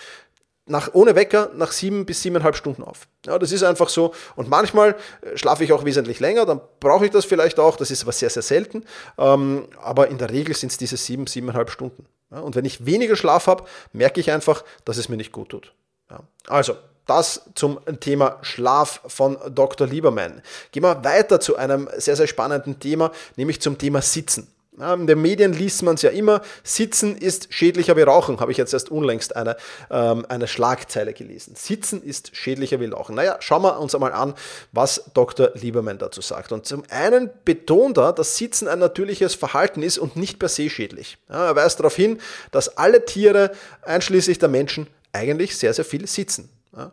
nach, 0.67 0.89
ohne 0.93 1.15
Wecker 1.15 1.51
nach 1.55 1.71
sieben 1.71 2.05
bis 2.05 2.21
siebeneinhalb 2.21 2.55
Stunden 2.55 2.83
auf. 2.83 3.07
Ja, 3.25 3.37
das 3.37 3.51
ist 3.51 3.63
einfach 3.63 3.89
so. 3.89 4.13
Und 4.35 4.49
manchmal 4.49 4.95
äh, 5.21 5.37
schlafe 5.37 5.63
ich 5.63 5.73
auch 5.73 5.85
wesentlich 5.85 6.19
länger, 6.19 6.45
dann 6.45 6.61
brauche 6.79 7.05
ich 7.05 7.11
das 7.11 7.25
vielleicht 7.25 7.59
auch. 7.59 7.77
Das 7.77 7.91
ist 7.91 8.01
aber 8.03 8.11
sehr, 8.11 8.29
sehr 8.29 8.41
selten. 8.41 8.83
Ähm, 9.17 9.67
aber 9.81 10.07
in 10.07 10.17
der 10.17 10.31
Regel 10.31 10.55
sind 10.55 10.71
es 10.71 10.77
diese 10.77 10.97
sieben, 10.97 11.27
siebeneinhalb 11.27 11.69
Stunden. 11.69 12.05
Ja, 12.31 12.39
und 12.39 12.55
wenn 12.55 12.65
ich 12.65 12.85
weniger 12.85 13.15
Schlaf 13.15 13.47
habe, 13.47 13.65
merke 13.93 14.19
ich 14.19 14.31
einfach, 14.31 14.63
dass 14.83 14.97
es 14.97 15.09
mir 15.09 15.17
nicht 15.17 15.31
gut 15.31 15.49
tut. 15.49 15.73
Ja, 16.09 16.21
also, 16.47 16.75
das 17.05 17.41
zum 17.53 17.79
Thema 17.99 18.39
Schlaf 18.41 19.01
von 19.05 19.37
Dr. 19.49 19.85
Lieberman. 19.85 20.41
Gehen 20.71 20.81
wir 20.83 21.03
weiter 21.03 21.39
zu 21.39 21.55
einem 21.55 21.87
sehr, 21.97 22.15
sehr 22.15 22.25
spannenden 22.25 22.79
Thema, 22.79 23.11
nämlich 23.35 23.61
zum 23.61 23.77
Thema 23.77 24.01
Sitzen. 24.01 24.47
In 24.77 25.07
den 25.07 25.21
Medien 25.21 25.53
liest 25.53 25.83
man 25.83 25.95
es 25.95 26.01
ja 26.01 26.09
immer, 26.09 26.41
Sitzen 26.63 27.15
ist 27.15 27.47
schädlicher 27.49 27.95
wie 27.95 28.01
Rauchen, 28.01 28.41
habe 28.41 28.51
ich 28.51 28.57
jetzt 28.57 28.73
erst 28.73 28.91
unlängst 28.91 29.35
eine, 29.35 29.55
ähm, 29.89 30.25
eine 30.27 30.47
Schlagzeile 30.47 31.13
gelesen. 31.13 31.55
Sitzen 31.55 32.03
ist 32.03 32.35
schädlicher 32.35 32.81
wie 32.81 32.87
Rauchen. 32.87 33.15
Naja, 33.15 33.37
schauen 33.39 33.61
wir 33.61 33.79
uns 33.79 33.95
einmal 33.95 34.11
an, 34.11 34.33
was 34.73 35.11
Dr. 35.13 35.51
Lieberman 35.53 35.97
dazu 35.97 36.19
sagt. 36.19 36.51
Und 36.51 36.65
zum 36.65 36.83
einen 36.89 37.29
betont 37.45 37.97
er, 37.97 38.11
dass 38.11 38.35
Sitzen 38.35 38.67
ein 38.67 38.79
natürliches 38.79 39.33
Verhalten 39.33 39.81
ist 39.81 39.97
und 39.97 40.17
nicht 40.17 40.39
per 40.39 40.49
se 40.49 40.69
schädlich. 40.69 41.17
Ja, 41.29 41.47
er 41.47 41.55
weist 41.55 41.79
darauf 41.79 41.95
hin, 41.95 42.19
dass 42.51 42.77
alle 42.77 43.05
Tiere, 43.05 43.51
einschließlich 43.81 44.39
der 44.39 44.49
Menschen, 44.49 44.87
eigentlich 45.13 45.57
sehr, 45.57 45.73
sehr 45.73 45.85
viel 45.85 46.05
sitzen. 46.07 46.49
Ja. 46.75 46.91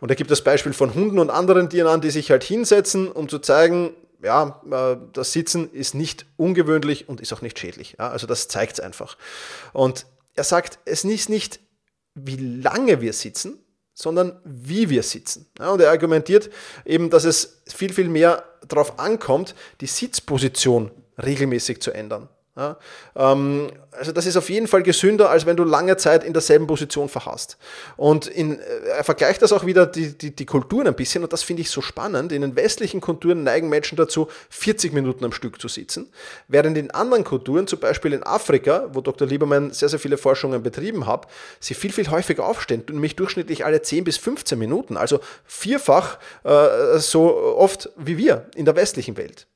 Und 0.00 0.10
er 0.10 0.16
gibt 0.16 0.30
das 0.30 0.42
Beispiel 0.42 0.74
von 0.74 0.92
Hunden 0.92 1.18
und 1.18 1.30
anderen 1.30 1.70
Tieren 1.70 1.88
an, 1.88 2.02
die 2.02 2.10
sich 2.10 2.30
halt 2.30 2.44
hinsetzen, 2.44 3.10
um 3.10 3.28
zu 3.30 3.38
zeigen, 3.38 3.94
ja, 4.26 4.60
äh, 4.70 4.96
das 5.12 5.32
Sitzen 5.32 5.72
ist 5.72 5.94
nicht 5.94 6.26
ungewöhnlich 6.36 7.08
und 7.08 7.20
ist 7.20 7.32
auch 7.32 7.40
nicht 7.40 7.58
schädlich. 7.58 7.96
Ja, 7.98 8.10
also 8.10 8.26
das 8.26 8.48
zeigt 8.48 8.74
es 8.74 8.80
einfach. 8.80 9.16
Und 9.72 10.06
er 10.34 10.44
sagt, 10.44 10.80
es 10.84 11.04
ist 11.04 11.28
nicht, 11.28 11.60
wie 12.14 12.36
lange 12.36 13.00
wir 13.00 13.12
sitzen, 13.12 13.58
sondern 13.94 14.38
wie 14.44 14.90
wir 14.90 15.02
sitzen. 15.02 15.46
Ja, 15.58 15.70
und 15.70 15.80
er 15.80 15.90
argumentiert 15.90 16.50
eben, 16.84 17.08
dass 17.08 17.24
es 17.24 17.62
viel, 17.66 17.92
viel 17.92 18.08
mehr 18.08 18.44
darauf 18.68 18.98
ankommt, 18.98 19.54
die 19.80 19.86
Sitzposition 19.86 20.90
regelmäßig 21.22 21.80
zu 21.80 21.92
ändern. 21.92 22.28
Ja, 22.56 22.78
ähm, 23.14 23.70
also 23.90 24.12
das 24.12 24.24
ist 24.24 24.36
auf 24.36 24.48
jeden 24.48 24.66
Fall 24.66 24.82
gesünder, 24.82 25.28
als 25.28 25.44
wenn 25.44 25.56
du 25.56 25.64
lange 25.64 25.98
Zeit 25.98 26.24
in 26.24 26.32
derselben 26.32 26.66
Position 26.66 27.10
verhasst. 27.10 27.58
Und 27.98 28.26
in, 28.26 28.58
er 28.58 29.04
vergleicht 29.04 29.42
das 29.42 29.52
auch 29.52 29.66
wieder 29.66 29.86
die, 29.86 30.16
die, 30.16 30.34
die 30.34 30.46
Kulturen 30.46 30.86
ein 30.86 30.94
bisschen 30.94 31.22
und 31.22 31.34
das 31.34 31.42
finde 31.42 31.60
ich 31.60 31.70
so 31.70 31.82
spannend. 31.82 32.32
In 32.32 32.40
den 32.40 32.56
westlichen 32.56 33.02
Kulturen 33.02 33.42
neigen 33.42 33.68
Menschen 33.68 33.96
dazu, 33.96 34.28
40 34.48 34.94
Minuten 34.94 35.22
am 35.26 35.32
Stück 35.32 35.60
zu 35.60 35.68
sitzen, 35.68 36.10
während 36.48 36.78
in 36.78 36.90
anderen 36.92 37.24
Kulturen, 37.24 37.66
zum 37.66 37.78
Beispiel 37.78 38.14
in 38.14 38.22
Afrika, 38.22 38.88
wo 38.92 39.02
Dr. 39.02 39.28
Liebermann 39.28 39.72
sehr, 39.72 39.90
sehr 39.90 39.98
viele 39.98 40.16
Forschungen 40.16 40.62
betrieben 40.62 41.06
hat, 41.06 41.26
sie 41.60 41.74
viel, 41.74 41.92
viel 41.92 42.10
häufiger 42.10 42.46
aufstehen, 42.46 42.84
nämlich 42.90 43.16
durchschnittlich 43.16 43.66
alle 43.66 43.82
10 43.82 44.04
bis 44.04 44.16
15 44.16 44.58
Minuten, 44.58 44.96
also 44.96 45.20
vierfach 45.44 46.18
äh, 46.44 46.98
so 46.98 47.36
oft 47.36 47.90
wie 47.96 48.16
wir 48.16 48.46
in 48.54 48.64
der 48.64 48.76
westlichen 48.76 49.18
Welt. 49.18 49.46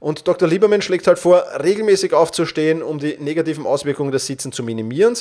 Und 0.00 0.28
Dr. 0.28 0.48
Lieberman 0.48 0.82
schlägt 0.82 1.06
halt 1.06 1.18
vor, 1.18 1.44
regelmäßig 1.62 2.12
aufzustehen, 2.12 2.82
um 2.82 2.98
die 2.98 3.16
negativen 3.18 3.66
Auswirkungen 3.66 4.12
des 4.12 4.26
Sitzens 4.26 4.56
zu 4.56 4.62
minimieren. 4.62 5.16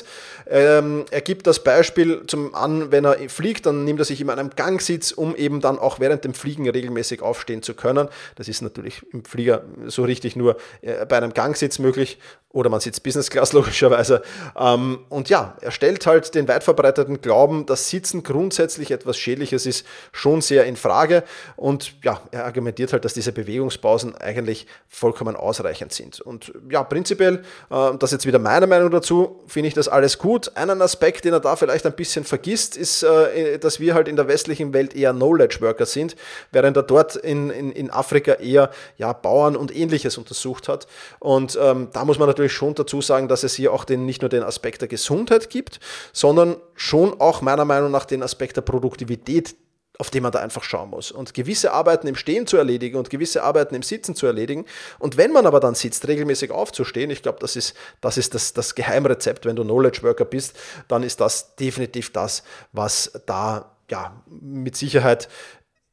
Ähm, 0.48 1.06
er 1.12 1.22
gibt 1.22 1.48
das 1.48 1.64
Beispiel 1.64 2.24
zum 2.28 2.56
an, 2.56 2.92
wenn 2.92 3.06
er 3.06 3.30
fliegt, 3.30 3.66
dann 3.66 3.84
nimmt 3.84 4.00
er 4.00 4.06
sich 4.06 4.22
immer 4.22 4.34
an 4.34 4.40
einem 4.40 4.50
Gangsitz, 4.56 5.12
um 5.12 5.36
eben 5.36 5.62
dann 5.62 5.80
auch 5.80 6.00
während 6.00 6.24
dem 6.24 6.34
Fliegen 6.34 6.70
regelmäßig 6.70 7.22
aufstehen 7.22 7.62
zu 7.62 7.74
können. 7.74 8.10
Das 8.36 8.48
ist 8.48 8.62
natürlich 8.62 9.02
im 9.12 9.24
Flieger 9.24 9.64
so 9.86 10.04
richtig 10.04 10.36
nur 10.36 10.58
äh, 10.82 11.06
bei 11.06 11.18
einem 11.18 11.34
Gangsitz 11.34 11.80
möglich 11.80 12.18
oder 12.56 12.70
man 12.70 12.80
sitzt 12.80 13.04
Business 13.04 13.30
Class 13.30 13.54
logischerweise. 13.54 14.22
Ähm, 14.58 15.00
und 15.10 15.30
ja, 15.30 15.58
er 15.62 15.72
stellt 15.72 16.06
halt 16.08 16.34
den 16.36 16.48
weit 16.48 16.64
verbreiteten 16.64 17.22
Glauben, 17.22 17.66
dass 17.66 17.90
Sitzen 17.90 18.24
grundsätzlich 18.24 18.92
etwas 18.92 19.18
Schädliches 19.18 19.66
ist, 19.66 19.86
schon 20.14 20.42
sehr 20.42 20.66
in 20.66 20.78
Frage. 20.78 21.24
Und 21.58 21.94
ja, 22.04 22.22
er 22.32 22.46
argumentiert 22.46 22.94
halt, 22.94 23.04
dass 23.04 23.14
diese 23.14 23.34
Bewegungspausen 23.34 24.16
eigentlich 24.16 24.65
vollkommen 24.88 25.36
ausreichend 25.36 25.94
sind. 25.94 26.22
Und 26.22 26.54
ja, 26.70 26.84
prinzipiell, 26.84 27.44
äh, 27.70 27.98
das 27.98 28.10
ist 28.10 28.12
jetzt 28.12 28.26
wieder 28.26 28.40
meine 28.40 28.68
Meinung 28.68 28.92
dazu, 28.92 29.44
finde 29.48 29.68
ich 29.68 29.74
das 29.74 29.88
alles 29.88 30.18
gut. 30.18 30.56
Einen 30.56 30.82
Aspekt, 30.82 31.26
den 31.26 31.34
er 31.34 31.40
da 31.40 31.56
vielleicht 31.56 31.86
ein 31.86 31.94
bisschen 31.94 32.24
vergisst, 32.24 32.78
ist, 32.78 33.04
äh, 33.04 33.58
dass 33.60 33.80
wir 33.80 33.94
halt 33.94 34.08
in 34.08 34.16
der 34.16 34.28
westlichen 34.28 34.74
Welt 34.74 34.96
eher 34.96 35.14
Knowledge 35.14 35.58
Worker 35.62 35.86
sind, 35.86 36.16
während 36.52 36.78
er 36.78 36.84
dort 36.84 37.16
in, 37.16 37.50
in, 37.50 37.72
in 37.72 37.90
Afrika 37.92 38.34
eher 38.34 38.72
ja, 38.98 39.14
Bauern 39.14 39.56
und 39.56 39.76
ähnliches 39.76 40.18
untersucht 40.18 40.68
hat. 40.68 40.88
Und 41.20 41.58
ähm, 41.62 41.90
da 41.94 42.06
muss 42.06 42.20
man 42.20 42.28
natürlich 42.28 42.54
schon 42.54 42.76
dazu 42.76 43.02
sagen, 43.02 43.28
dass 43.28 43.44
es 43.44 43.56
hier 43.56 43.74
auch 43.74 43.86
den, 43.86 44.06
nicht 44.06 44.22
nur 44.22 44.30
den 44.30 44.44
Aspekt 44.44 44.82
der 44.82 44.88
Gesundheit 44.88 45.50
gibt, 45.50 45.80
sondern 46.14 46.58
schon 46.76 47.20
auch 47.20 47.42
meiner 47.42 47.66
Meinung 47.66 47.92
nach 47.92 48.06
den 48.06 48.24
Aspekt 48.24 48.58
der 48.58 48.62
Produktivität, 48.62 49.56
auf 50.00 50.10
den 50.10 50.24
man 50.24 50.32
da 50.32 50.40
einfach 50.40 50.64
schauen 50.64 50.90
muss. 50.90 51.12
Und 51.12 51.34
gewisse 51.34 51.72
Arbeiten 51.72 52.08
im 52.08 52.16
Stehen 52.16 52.48
zu 52.48 52.58
erledigen 52.58 52.98
und 52.98 53.10
gewisse 53.10 53.44
Arbeiten 53.44 53.76
im 53.76 53.84
Sitzen 53.84 54.16
zu 54.16 54.26
erledigen. 54.26 54.66
Und 55.00 55.18
wenn 55.18 55.32
man 55.32 55.46
aber 55.46 55.60
dann 55.60 55.76
sitzt, 55.76 56.08
regelmäßig 56.08 56.52
aufzustehen, 56.52 57.10
ich 57.12 57.22
glaube, 57.22 57.40
das 57.40 57.56
ist, 57.56 57.76
das, 58.02 58.18
ist 58.18 58.34
das, 58.34 58.54
das 58.54 58.76
Geheimrezept, 58.76 59.46
wenn 59.46 59.56
du 59.56 59.64
Knowledge 59.64 60.04
Worker 60.04 60.26
bist, 60.26 60.58
dann 60.88 61.04
ist 61.04 61.22
das 61.22 61.56
definitiv 61.56 62.12
das, 62.12 62.44
was 62.72 63.12
da 63.26 63.72
ja, 63.90 64.22
mit 64.28 64.76
Sicherheit 64.76 65.30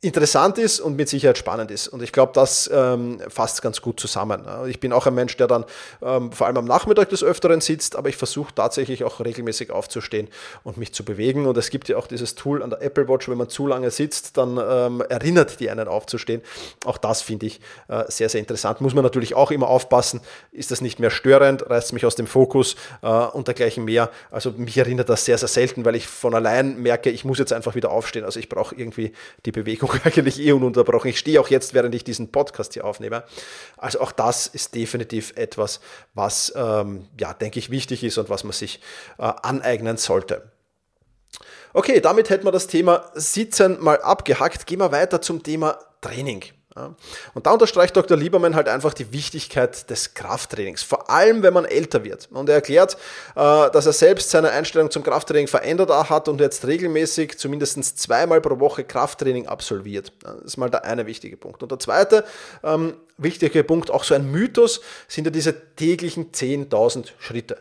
interessant 0.02 0.58
ist 0.58 0.80
und 0.80 0.96
mit 0.96 1.08
Sicherheit 1.08 1.38
spannend 1.38 1.70
ist. 1.70 1.86
Und 1.86 2.02
ich 2.02 2.10
glaube, 2.10 2.32
das 2.34 2.68
ähm, 2.74 3.20
fasst 3.28 3.62
ganz 3.62 3.80
gut 3.80 4.00
zusammen. 4.00 4.44
Ich 4.66 4.80
bin 4.80 4.92
auch 4.92 5.06
ein 5.06 5.14
Mensch, 5.14 5.36
der 5.36 5.46
dann 5.46 5.64
ähm, 6.02 6.32
vor 6.32 6.48
allem 6.48 6.56
am 6.56 6.64
Nachmittag 6.64 7.08
des 7.10 7.22
Öfteren 7.22 7.60
sitzt, 7.60 7.94
aber 7.94 8.08
ich 8.08 8.16
versuche 8.16 8.52
tatsächlich 8.52 9.04
auch 9.04 9.20
regelmäßig 9.20 9.70
aufzustehen 9.70 10.28
und 10.64 10.76
mich 10.76 10.92
zu 10.92 11.04
bewegen. 11.04 11.46
Und 11.46 11.56
es 11.56 11.70
gibt 11.70 11.88
ja 11.88 11.96
auch 11.96 12.08
dieses 12.08 12.34
Tool 12.34 12.64
an 12.64 12.70
der 12.70 12.82
Apple 12.82 13.08
Watch, 13.08 13.28
wenn 13.28 13.38
man 13.38 13.48
zu 13.48 13.68
lange 13.68 13.92
sitzt, 13.92 14.36
dann 14.36 14.58
ähm, 14.60 15.04
erinnert 15.08 15.60
die 15.60 15.70
einen 15.70 15.86
aufzustehen. 15.86 16.42
Auch 16.84 16.98
das 16.98 17.22
finde 17.22 17.46
ich 17.46 17.60
äh, 17.86 18.02
sehr, 18.08 18.28
sehr 18.28 18.40
interessant. 18.40 18.80
Muss 18.80 18.94
man 18.94 19.04
natürlich 19.04 19.36
auch 19.36 19.52
immer 19.52 19.68
aufpassen, 19.68 20.20
ist 20.50 20.72
das 20.72 20.80
nicht 20.80 20.98
mehr 20.98 21.10
störend, 21.10 21.70
reißt 21.70 21.92
mich 21.92 22.04
aus 22.04 22.16
dem 22.16 22.26
Fokus 22.26 22.74
äh, 23.02 23.06
und 23.06 23.46
dergleichen 23.46 23.84
mehr. 23.84 24.10
Also 24.32 24.50
mich 24.50 24.76
erinnert 24.76 25.08
das 25.08 25.24
sehr, 25.24 25.38
sehr 25.38 25.48
selten, 25.48 25.84
weil 25.84 25.94
ich 25.94 26.08
von 26.08 26.34
allein 26.34 26.82
merke, 26.82 27.08
ich 27.08 27.24
muss 27.24 27.38
jetzt 27.38 27.52
einfach 27.52 27.76
wieder 27.76 27.92
aufstehen. 27.92 28.24
Also 28.24 28.40
ich 28.40 28.48
brauche 28.48 28.74
irgendwie 28.74 29.12
die 29.46 29.52
Bewegung 29.52 29.91
eigentlich 30.04 30.40
eh 30.40 30.52
ununterbrochen. 30.52 31.10
Ich 31.10 31.18
stehe 31.18 31.40
auch 31.40 31.48
jetzt, 31.48 31.74
während 31.74 31.94
ich 31.94 32.04
diesen 32.04 32.30
Podcast 32.30 32.74
hier 32.74 32.84
aufnehme. 32.84 33.24
Also 33.76 34.00
auch 34.00 34.12
das 34.12 34.46
ist 34.46 34.74
definitiv 34.74 35.32
etwas, 35.36 35.80
was, 36.14 36.52
ähm, 36.56 37.08
ja, 37.18 37.34
denke 37.34 37.58
ich, 37.58 37.70
wichtig 37.70 38.04
ist 38.04 38.18
und 38.18 38.30
was 38.30 38.44
man 38.44 38.52
sich 38.52 38.80
äh, 39.18 39.22
aneignen 39.22 39.96
sollte. 39.96 40.50
Okay, 41.74 42.00
damit 42.00 42.28
hätten 42.28 42.44
wir 42.44 42.52
das 42.52 42.66
Thema 42.66 43.10
Sitzen 43.14 43.82
mal 43.82 44.00
abgehackt. 44.02 44.66
Gehen 44.66 44.80
wir 44.80 44.92
weiter 44.92 45.22
zum 45.22 45.42
Thema 45.42 45.78
Training. 46.02 46.44
Und 47.34 47.46
da 47.46 47.52
unterstreicht 47.52 47.96
Dr. 47.96 48.16
Lieberman 48.16 48.54
halt 48.54 48.68
einfach 48.68 48.94
die 48.94 49.12
Wichtigkeit 49.12 49.90
des 49.90 50.14
Krafttrainings, 50.14 50.82
vor 50.82 51.10
allem 51.10 51.42
wenn 51.42 51.52
man 51.52 51.64
älter 51.64 52.02
wird. 52.04 52.28
Und 52.32 52.48
er 52.48 52.56
erklärt, 52.56 52.94
äh, 53.34 53.70
dass 53.70 53.86
er 53.86 53.92
selbst 53.92 54.30
seine 54.30 54.50
Einstellung 54.50 54.90
zum 54.90 55.02
Krafttraining 55.02 55.48
verändert 55.48 55.90
hat 55.90 56.28
und 56.28 56.40
jetzt 56.40 56.66
regelmäßig 56.66 57.38
zumindest 57.38 57.98
zweimal 57.98 58.40
pro 58.40 58.58
Woche 58.58 58.84
Krafttraining 58.84 59.46
absolviert. 59.46 60.12
Das 60.22 60.40
ist 60.42 60.56
mal 60.56 60.70
der 60.70 60.84
eine 60.84 61.06
wichtige 61.06 61.36
Punkt. 61.36 61.62
Und 61.62 61.70
der 61.70 61.78
zweite 61.78 62.24
ähm, 62.62 62.94
wichtige 63.18 63.64
Punkt, 63.64 63.90
auch 63.90 64.04
so 64.04 64.14
ein 64.14 64.30
Mythos, 64.30 64.80
sind 65.08 65.24
ja 65.24 65.30
diese 65.30 65.74
täglichen 65.74 66.32
10.000 66.32 67.10
Schritte. 67.18 67.58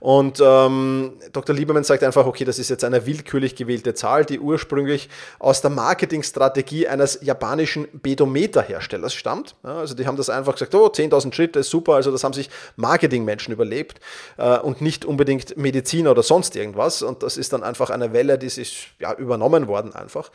Und 0.00 0.38
ähm, 0.44 1.14
Dr. 1.32 1.56
Lieberman 1.56 1.82
sagt 1.82 2.02
einfach, 2.02 2.26
okay, 2.26 2.44
das 2.44 2.58
ist 2.58 2.68
jetzt 2.68 2.84
eine 2.84 3.06
willkürlich 3.06 3.56
gewählte 3.56 3.94
Zahl, 3.94 4.26
die 4.26 4.38
ursprünglich 4.38 5.08
aus 5.38 5.62
der 5.62 5.70
Marketingstrategie 5.70 6.86
eines 6.86 7.20
japanischen 7.22 7.88
Bedometer-Herstellers 7.94 9.14
stammt. 9.14 9.56
Ja, 9.64 9.78
also 9.78 9.94
die 9.94 10.06
haben 10.06 10.16
das 10.16 10.28
einfach 10.28 10.52
gesagt, 10.52 10.74
oh, 10.74 10.86
10.000 10.86 11.32
Schritte 11.32 11.60
ist 11.60 11.70
super, 11.70 11.94
also 11.94 12.12
das 12.12 12.22
haben 12.22 12.34
sich 12.34 12.50
Marketingmenschen 12.76 13.54
überlebt 13.54 14.00
äh, 14.36 14.58
und 14.58 14.82
nicht 14.82 15.06
unbedingt 15.06 15.56
Mediziner 15.56 16.10
oder 16.10 16.22
sonst 16.22 16.54
irgendwas. 16.54 17.00
Und 17.00 17.22
das 17.22 17.38
ist 17.38 17.54
dann 17.54 17.62
einfach 17.62 17.88
eine 17.88 18.12
Welle, 18.12 18.36
die 18.36 18.50
sich 18.50 18.92
ja, 18.98 19.14
übernommen 19.14 19.68
worden 19.68 19.94
einfach. 19.94 20.30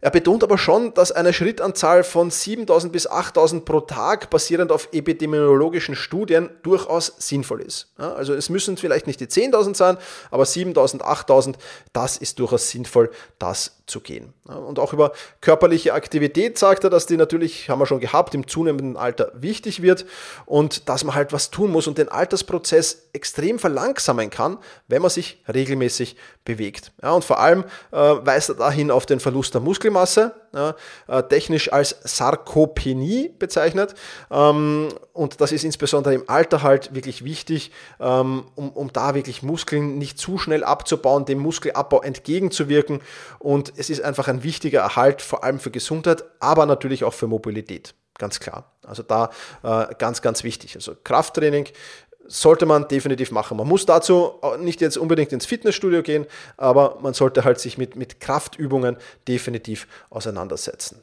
Er 0.00 0.10
betont 0.10 0.44
aber 0.44 0.58
schon, 0.58 0.92
dass 0.94 1.10
eine 1.10 1.32
Schrittanzahl 1.32 2.04
von 2.04 2.30
7000 2.30 2.92
bis 2.92 3.06
8000 3.06 3.64
pro 3.64 3.80
Tag 3.80 4.28
basierend 4.28 4.70
auf 4.70 4.88
epidemiologischen 4.92 5.96
Studien 5.96 6.50
durchaus 6.62 7.14
sinnvoll 7.18 7.62
ist. 7.62 7.92
Also 7.96 8.34
es 8.34 8.50
müssen 8.50 8.76
vielleicht 8.76 9.06
nicht 9.06 9.20
die 9.20 9.26
10.000 9.26 9.74
sein, 9.74 9.96
aber 10.30 10.44
7000, 10.44 11.02
8000, 11.02 11.58
das 11.92 12.18
ist 12.18 12.38
durchaus 12.38 12.68
sinnvoll, 12.68 13.10
das 13.38 13.75
zu 13.86 14.00
gehen. 14.00 14.32
Und 14.44 14.78
auch 14.78 14.92
über 14.92 15.12
körperliche 15.40 15.94
Aktivität 15.94 16.58
sagt 16.58 16.84
er, 16.84 16.90
dass 16.90 17.06
die 17.06 17.16
natürlich, 17.16 17.68
haben 17.68 17.78
wir 17.78 17.86
schon 17.86 18.00
gehabt, 18.00 18.34
im 18.34 18.48
zunehmenden 18.48 18.96
Alter 18.96 19.30
wichtig 19.34 19.80
wird 19.80 20.06
und 20.44 20.88
dass 20.88 21.04
man 21.04 21.14
halt 21.14 21.32
was 21.32 21.50
tun 21.50 21.70
muss 21.70 21.86
und 21.86 21.98
den 21.98 22.08
Altersprozess 22.08 23.08
extrem 23.12 23.58
verlangsamen 23.58 24.30
kann, 24.30 24.58
wenn 24.88 25.02
man 25.02 25.10
sich 25.10 25.42
regelmäßig 25.52 26.16
bewegt. 26.44 26.92
Ja, 27.02 27.12
und 27.12 27.24
vor 27.24 27.38
allem 27.38 27.64
äh, 27.92 27.96
weist 27.96 28.48
er 28.48 28.56
dahin 28.56 28.90
auf 28.90 29.06
den 29.06 29.20
Verlust 29.20 29.54
der 29.54 29.60
Muskelmasse, 29.60 30.34
ja, 30.56 30.74
äh, 31.06 31.22
technisch 31.22 31.72
als 31.72 31.96
Sarkopenie 32.02 33.30
bezeichnet. 33.38 33.94
Ähm, 34.30 34.88
und 35.12 35.40
das 35.40 35.52
ist 35.52 35.64
insbesondere 35.64 36.14
im 36.14 36.28
Alter 36.28 36.62
halt 36.62 36.94
wirklich 36.94 37.24
wichtig, 37.24 37.70
ähm, 38.00 38.44
um, 38.54 38.70
um 38.70 38.92
da 38.92 39.14
wirklich 39.14 39.42
Muskeln 39.42 39.98
nicht 39.98 40.18
zu 40.18 40.38
schnell 40.38 40.64
abzubauen, 40.64 41.26
dem 41.26 41.38
Muskelabbau 41.38 42.00
entgegenzuwirken. 42.00 43.00
Und 43.38 43.72
es 43.76 43.90
ist 43.90 44.02
einfach 44.02 44.28
ein 44.28 44.42
wichtiger 44.42 44.80
Erhalt, 44.80 45.22
vor 45.22 45.44
allem 45.44 45.60
für 45.60 45.70
Gesundheit, 45.70 46.24
aber 46.40 46.66
natürlich 46.66 47.04
auch 47.04 47.14
für 47.14 47.26
Mobilität 47.26 47.94
ganz 48.18 48.40
klar. 48.40 48.72
Also 48.82 49.02
da 49.02 49.30
äh, 49.62 49.94
ganz, 49.98 50.22
ganz 50.22 50.44
wichtig. 50.44 50.74
Also 50.76 50.94
Krafttraining 51.04 51.68
sollte 52.28 52.66
man 52.66 52.88
definitiv 52.88 53.30
machen. 53.30 53.56
Man 53.56 53.68
muss 53.68 53.86
dazu 53.86 54.34
nicht 54.58 54.80
jetzt 54.80 54.96
unbedingt 54.96 55.32
ins 55.32 55.46
Fitnessstudio 55.46 56.02
gehen, 56.02 56.26
aber 56.56 56.98
man 57.00 57.14
sollte 57.14 57.44
halt 57.44 57.60
sich 57.60 57.78
mit, 57.78 57.96
mit 57.96 58.20
Kraftübungen 58.20 58.96
definitiv 59.26 59.86
auseinandersetzen. 60.10 61.02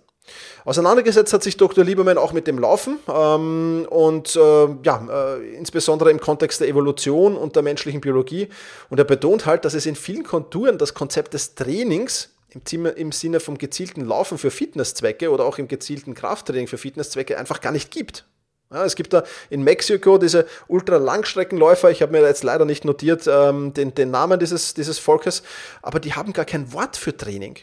Auseinandergesetzt 0.63 1.33
hat 1.33 1.43
sich 1.43 1.57
Dr. 1.57 1.83
Lieberman 1.83 2.17
auch 2.17 2.31
mit 2.31 2.47
dem 2.47 2.57
Laufen 2.57 2.97
ähm, 3.09 3.85
und 3.89 4.35
äh, 4.35 4.67
ja, 4.83 5.35
äh, 5.35 5.55
insbesondere 5.55 6.11
im 6.11 6.19
Kontext 6.19 6.61
der 6.61 6.69
Evolution 6.69 7.35
und 7.35 7.55
der 7.55 7.63
menschlichen 7.63 7.99
Biologie. 7.99 8.47
Und 8.89 8.99
er 8.99 9.03
betont 9.03 9.45
halt, 9.45 9.65
dass 9.65 9.73
es 9.73 9.85
in 9.85 9.95
vielen 9.95 10.23
Konturen 10.23 10.77
das 10.77 10.93
Konzept 10.93 11.33
des 11.33 11.55
Trainings 11.55 12.29
im, 12.71 13.11
Sinne 13.11 13.39
vom 13.39 13.57
gezielten 13.57 14.05
Laufen 14.05 14.37
für 14.37 14.51
Fitnesszwecke 14.51 15.29
oder 15.31 15.43
auch 15.43 15.57
im 15.57 15.67
gezielten 15.67 16.13
Krafttraining 16.13 16.67
für 16.67 16.77
Fitnesszwecke 16.77 17.37
einfach 17.37 17.59
gar 17.59 17.71
nicht 17.71 17.91
gibt. 17.91 18.25
Ja, 18.73 18.85
es 18.85 18.95
gibt 18.95 19.13
da 19.13 19.23
in 19.51 19.63
Mexiko 19.63 20.17
diese 20.17 20.47
Ultra-Langstreckenläufer, 20.67 21.91
ich 21.91 22.01
habe 22.01 22.11
mir 22.11 22.21
jetzt 22.21 22.43
leider 22.43 22.65
nicht 22.65 22.85
notiert 22.85 23.27
ähm, 23.27 23.71
den, 23.73 23.93
den 23.93 24.09
Namen 24.09 24.39
dieses, 24.39 24.73
dieses 24.73 24.97
Volkes, 24.97 25.43
aber 25.83 25.99
die 25.99 26.13
haben 26.13 26.33
gar 26.33 26.45
kein 26.45 26.73
Wort 26.73 26.97
für 26.97 27.15
Training. 27.15 27.59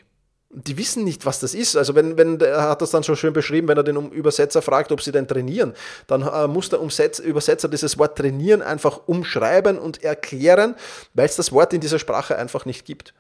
Die 0.53 0.79
wissen 0.79 1.03
nicht, 1.03 1.27
was 1.27 1.41
das 1.41 1.55
ist. 1.55 1.77
Also 1.77 1.95
wenn, 1.97 2.17
wenn 2.17 2.41
er 2.41 2.63
hat 2.63 2.83
das 2.83 2.91
dann 2.91 3.05
schon 3.05 3.17
schön 3.17 3.33
beschrieben, 3.33 3.67
wenn 3.69 3.77
er 3.77 3.85
den 3.85 4.11
Übersetzer 4.11 4.63
fragt, 4.63 4.93
ob 4.93 5.03
sie 5.03 5.13
denn 5.13 5.27
trainieren, 5.27 5.75
dann 6.07 6.23
äh, 6.23 6.47
muss 6.47 6.69
der 6.69 6.81
Übersetzer 6.81 7.69
dieses 7.69 7.99
Wort 7.99 8.17
trainieren 8.17 8.63
einfach 8.63 9.01
umschreiben 9.07 9.79
und 9.79 10.05
erklären, 10.05 10.77
weil 11.15 11.27
es 11.27 11.37
das 11.37 11.51
Wort 11.51 11.73
in 11.73 11.81
dieser 11.81 11.99
Sprache 11.99 12.37
einfach 12.37 12.67
nicht 12.67 12.85
gibt. 12.85 13.15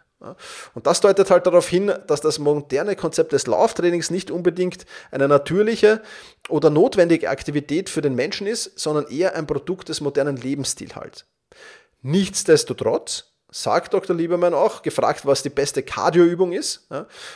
Und 0.75 0.87
das 0.87 1.01
deutet 1.01 1.31
halt 1.31 1.47
darauf 1.47 1.67
hin, 1.67 1.93
dass 2.07 2.21
das 2.21 2.39
moderne 2.39 2.95
Konzept 2.95 3.33
des 3.33 3.47
Lauftrainings 3.47 4.11
nicht 4.11 4.31
unbedingt 4.31 4.85
eine 5.11 5.29
natürliche 5.29 6.03
oder 6.49 6.69
notwendige 6.69 7.31
Aktivität 7.31 7.89
für 7.89 8.03
den 8.03 8.15
Menschen 8.15 8.47
ist, 8.47 8.79
sondern 8.79 9.07
eher 9.07 9.35
ein 9.35 9.47
Produkt 9.47 9.89
des 9.89 10.03
modernen 10.03 10.37
Lebensstils 10.37 10.95
halt. 10.95 11.27
Nichtsdestotrotz 12.03 13.33
sagt 13.51 13.95
Dr. 13.95 14.15
Liebermann 14.15 14.55
auch, 14.55 14.83
gefragt, 14.83 15.27
was 15.27 15.43
die 15.43 15.51
beste 15.51 15.83
Cardioübung 15.83 16.53
ist. 16.53 16.89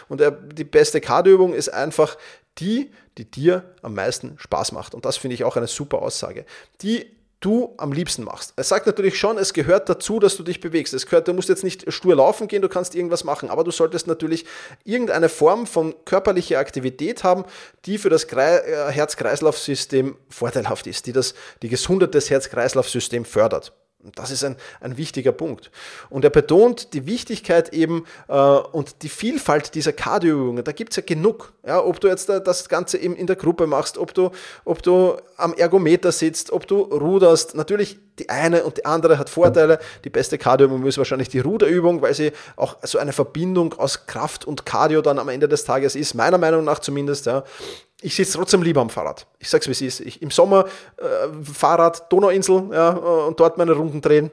Und 0.08 0.22
die 0.52 0.64
beste 0.64 1.00
Cardioübung 1.00 1.54
ist 1.54 1.70
einfach 1.70 2.16
die, 2.58 2.92
die 3.18 3.30
dir 3.30 3.74
am 3.82 3.94
meisten 3.94 4.38
Spaß 4.38 4.72
macht. 4.72 4.94
Und 4.94 5.06
das 5.06 5.16
finde 5.16 5.34
ich 5.34 5.44
auch 5.44 5.56
eine 5.56 5.66
super 5.66 6.02
Aussage. 6.02 6.44
Die 6.82 7.16
du 7.40 7.74
am 7.76 7.92
liebsten 7.92 8.24
machst. 8.24 8.52
Es 8.56 8.68
sagt 8.68 8.86
natürlich 8.86 9.18
schon, 9.18 9.38
es 9.38 9.52
gehört 9.52 9.88
dazu, 9.88 10.18
dass 10.18 10.36
du 10.36 10.42
dich 10.42 10.60
bewegst. 10.60 10.94
Es 10.94 11.06
gehört, 11.06 11.28
du 11.28 11.34
musst 11.34 11.48
jetzt 11.48 11.64
nicht 11.64 11.92
stur 11.92 12.16
laufen 12.16 12.48
gehen, 12.48 12.62
du 12.62 12.68
kannst 12.68 12.94
irgendwas 12.94 13.24
machen, 13.24 13.50
aber 13.50 13.64
du 13.64 13.70
solltest 13.70 14.06
natürlich 14.06 14.46
irgendeine 14.84 15.28
Form 15.28 15.66
von 15.66 15.94
körperlicher 16.04 16.58
Aktivität 16.58 17.24
haben, 17.24 17.44
die 17.84 17.98
für 17.98 18.10
das 18.10 18.24
äh, 18.24 18.90
Herz-Kreislauf-System 18.90 20.16
vorteilhaft 20.28 20.86
ist, 20.86 21.06
die 21.06 21.12
das, 21.12 21.34
die 21.62 21.68
Gesundheit 21.68 22.14
des 22.14 22.30
Herz-Kreislauf-Systems 22.30 23.28
fördert. 23.28 23.72
Das 24.14 24.30
ist 24.30 24.44
ein, 24.44 24.56
ein 24.80 24.96
wichtiger 24.96 25.32
Punkt. 25.32 25.70
Und 26.10 26.24
er 26.24 26.30
betont 26.30 26.92
die 26.92 27.06
Wichtigkeit 27.06 27.72
eben 27.72 28.04
äh, 28.28 28.34
und 28.34 29.02
die 29.02 29.08
Vielfalt 29.08 29.74
dieser 29.74 29.92
Cardioübungen. 29.92 30.64
Da 30.64 30.72
gibt 30.72 30.92
es 30.92 30.96
ja 30.96 31.02
genug. 31.04 31.52
Ja, 31.66 31.82
ob 31.82 32.00
du 32.00 32.08
jetzt 32.08 32.28
das 32.28 32.68
Ganze 32.68 32.98
eben 32.98 33.16
in 33.16 33.26
der 33.26 33.36
Gruppe 33.36 33.66
machst, 33.66 33.96
ob 33.96 34.12
du, 34.12 34.30
ob 34.64 34.82
du 34.82 35.16
am 35.36 35.54
Ergometer 35.54 36.12
sitzt, 36.12 36.52
ob 36.52 36.66
du 36.66 36.82
ruderst. 36.82 37.54
Natürlich 37.54 37.98
die 38.18 38.28
eine 38.28 38.64
und 38.64 38.76
die 38.76 38.84
andere 38.84 39.18
hat 39.18 39.30
Vorteile. 39.30 39.78
Die 40.04 40.10
beste 40.10 40.38
Cardioübung 40.38 40.84
ist 40.86 40.98
wahrscheinlich 40.98 41.28
die 41.28 41.40
Ruderübung, 41.40 42.02
weil 42.02 42.14
sie 42.14 42.32
auch 42.56 42.76
so 42.82 42.98
eine 42.98 43.12
Verbindung 43.12 43.74
aus 43.74 44.06
Kraft 44.06 44.44
und 44.44 44.66
Cardio 44.66 45.02
dann 45.02 45.18
am 45.18 45.28
Ende 45.28 45.48
des 45.48 45.64
Tages 45.64 45.96
ist, 45.96 46.14
meiner 46.14 46.38
Meinung 46.38 46.64
nach 46.64 46.78
zumindest. 46.78 47.26
Ja 47.26 47.44
ich 48.04 48.14
sitze 48.14 48.36
trotzdem 48.36 48.62
lieber 48.62 48.82
am 48.82 48.90
Fahrrad. 48.90 49.26
Ich 49.38 49.48
sag's 49.48 49.66
wie 49.66 49.72
es 49.72 49.80
ist. 49.80 50.00
Ich, 50.00 50.20
Im 50.20 50.30
Sommer 50.30 50.66
äh, 50.98 51.04
Fahrrad, 51.42 52.12
Donauinsel 52.12 52.68
ja, 52.70 52.92
äh, 52.92 53.26
und 53.26 53.40
dort 53.40 53.56
meine 53.56 53.72
Runden 53.72 54.02
drehen. 54.02 54.30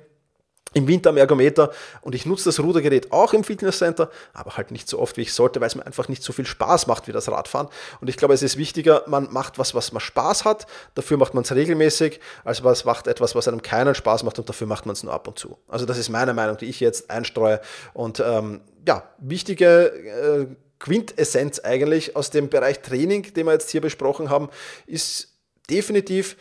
Im 0.73 0.87
Winter 0.87 1.09
am 1.09 1.17
Ergometer 1.17 1.71
und 2.01 2.15
ich 2.15 2.25
nutze 2.25 2.45
das 2.45 2.59
Rudergerät 2.61 3.11
auch 3.11 3.33
im 3.33 3.43
Fitnesscenter, 3.43 4.09
aber 4.33 4.55
halt 4.55 4.71
nicht 4.71 4.87
so 4.87 4.99
oft, 4.99 5.17
wie 5.17 5.21
ich 5.21 5.33
sollte, 5.33 5.59
weil 5.59 5.67
es 5.67 5.75
mir 5.75 5.85
einfach 5.85 6.07
nicht 6.07 6.23
so 6.23 6.31
viel 6.31 6.45
Spaß 6.45 6.87
macht 6.87 7.09
wie 7.09 7.11
das 7.11 7.29
Radfahren. 7.29 7.67
Und 7.99 8.09
ich 8.09 8.15
glaube, 8.15 8.33
es 8.33 8.41
ist 8.41 8.55
wichtiger, 8.55 9.03
man 9.05 9.31
macht 9.33 9.59
was, 9.59 9.75
was 9.75 9.91
man 9.91 9.99
Spaß 9.99 10.45
hat, 10.45 10.67
dafür 10.95 11.17
macht 11.17 11.33
man 11.33 11.43
es 11.43 11.53
regelmäßig, 11.53 12.21
als 12.45 12.63
was 12.63 12.85
macht 12.85 13.07
etwas, 13.07 13.35
was 13.35 13.49
einem 13.49 13.61
keinen 13.61 13.95
Spaß 13.95 14.23
macht 14.23 14.39
und 14.39 14.47
dafür 14.47 14.67
macht 14.67 14.85
man 14.85 14.93
es 14.93 15.03
nur 15.03 15.11
ab 15.11 15.27
und 15.27 15.37
zu. 15.37 15.57
Also 15.67 15.85
das 15.85 15.97
ist 15.97 16.07
meine 16.07 16.33
Meinung, 16.33 16.55
die 16.55 16.67
ich 16.67 16.79
jetzt 16.79 17.11
einstreue. 17.11 17.59
Und 17.93 18.21
ähm, 18.25 18.61
ja, 18.87 19.03
wichtige 19.19 19.91
äh, 19.91 20.47
Quintessenz 20.81 21.59
eigentlich 21.59 22.15
aus 22.15 22.31
dem 22.31 22.49
Bereich 22.49 22.81
Training, 22.81 23.33
den 23.33 23.45
wir 23.45 23.53
jetzt 23.53 23.69
hier 23.69 23.81
besprochen 23.81 24.29
haben, 24.29 24.49
ist 24.87 25.37
definitiv, 25.69 26.37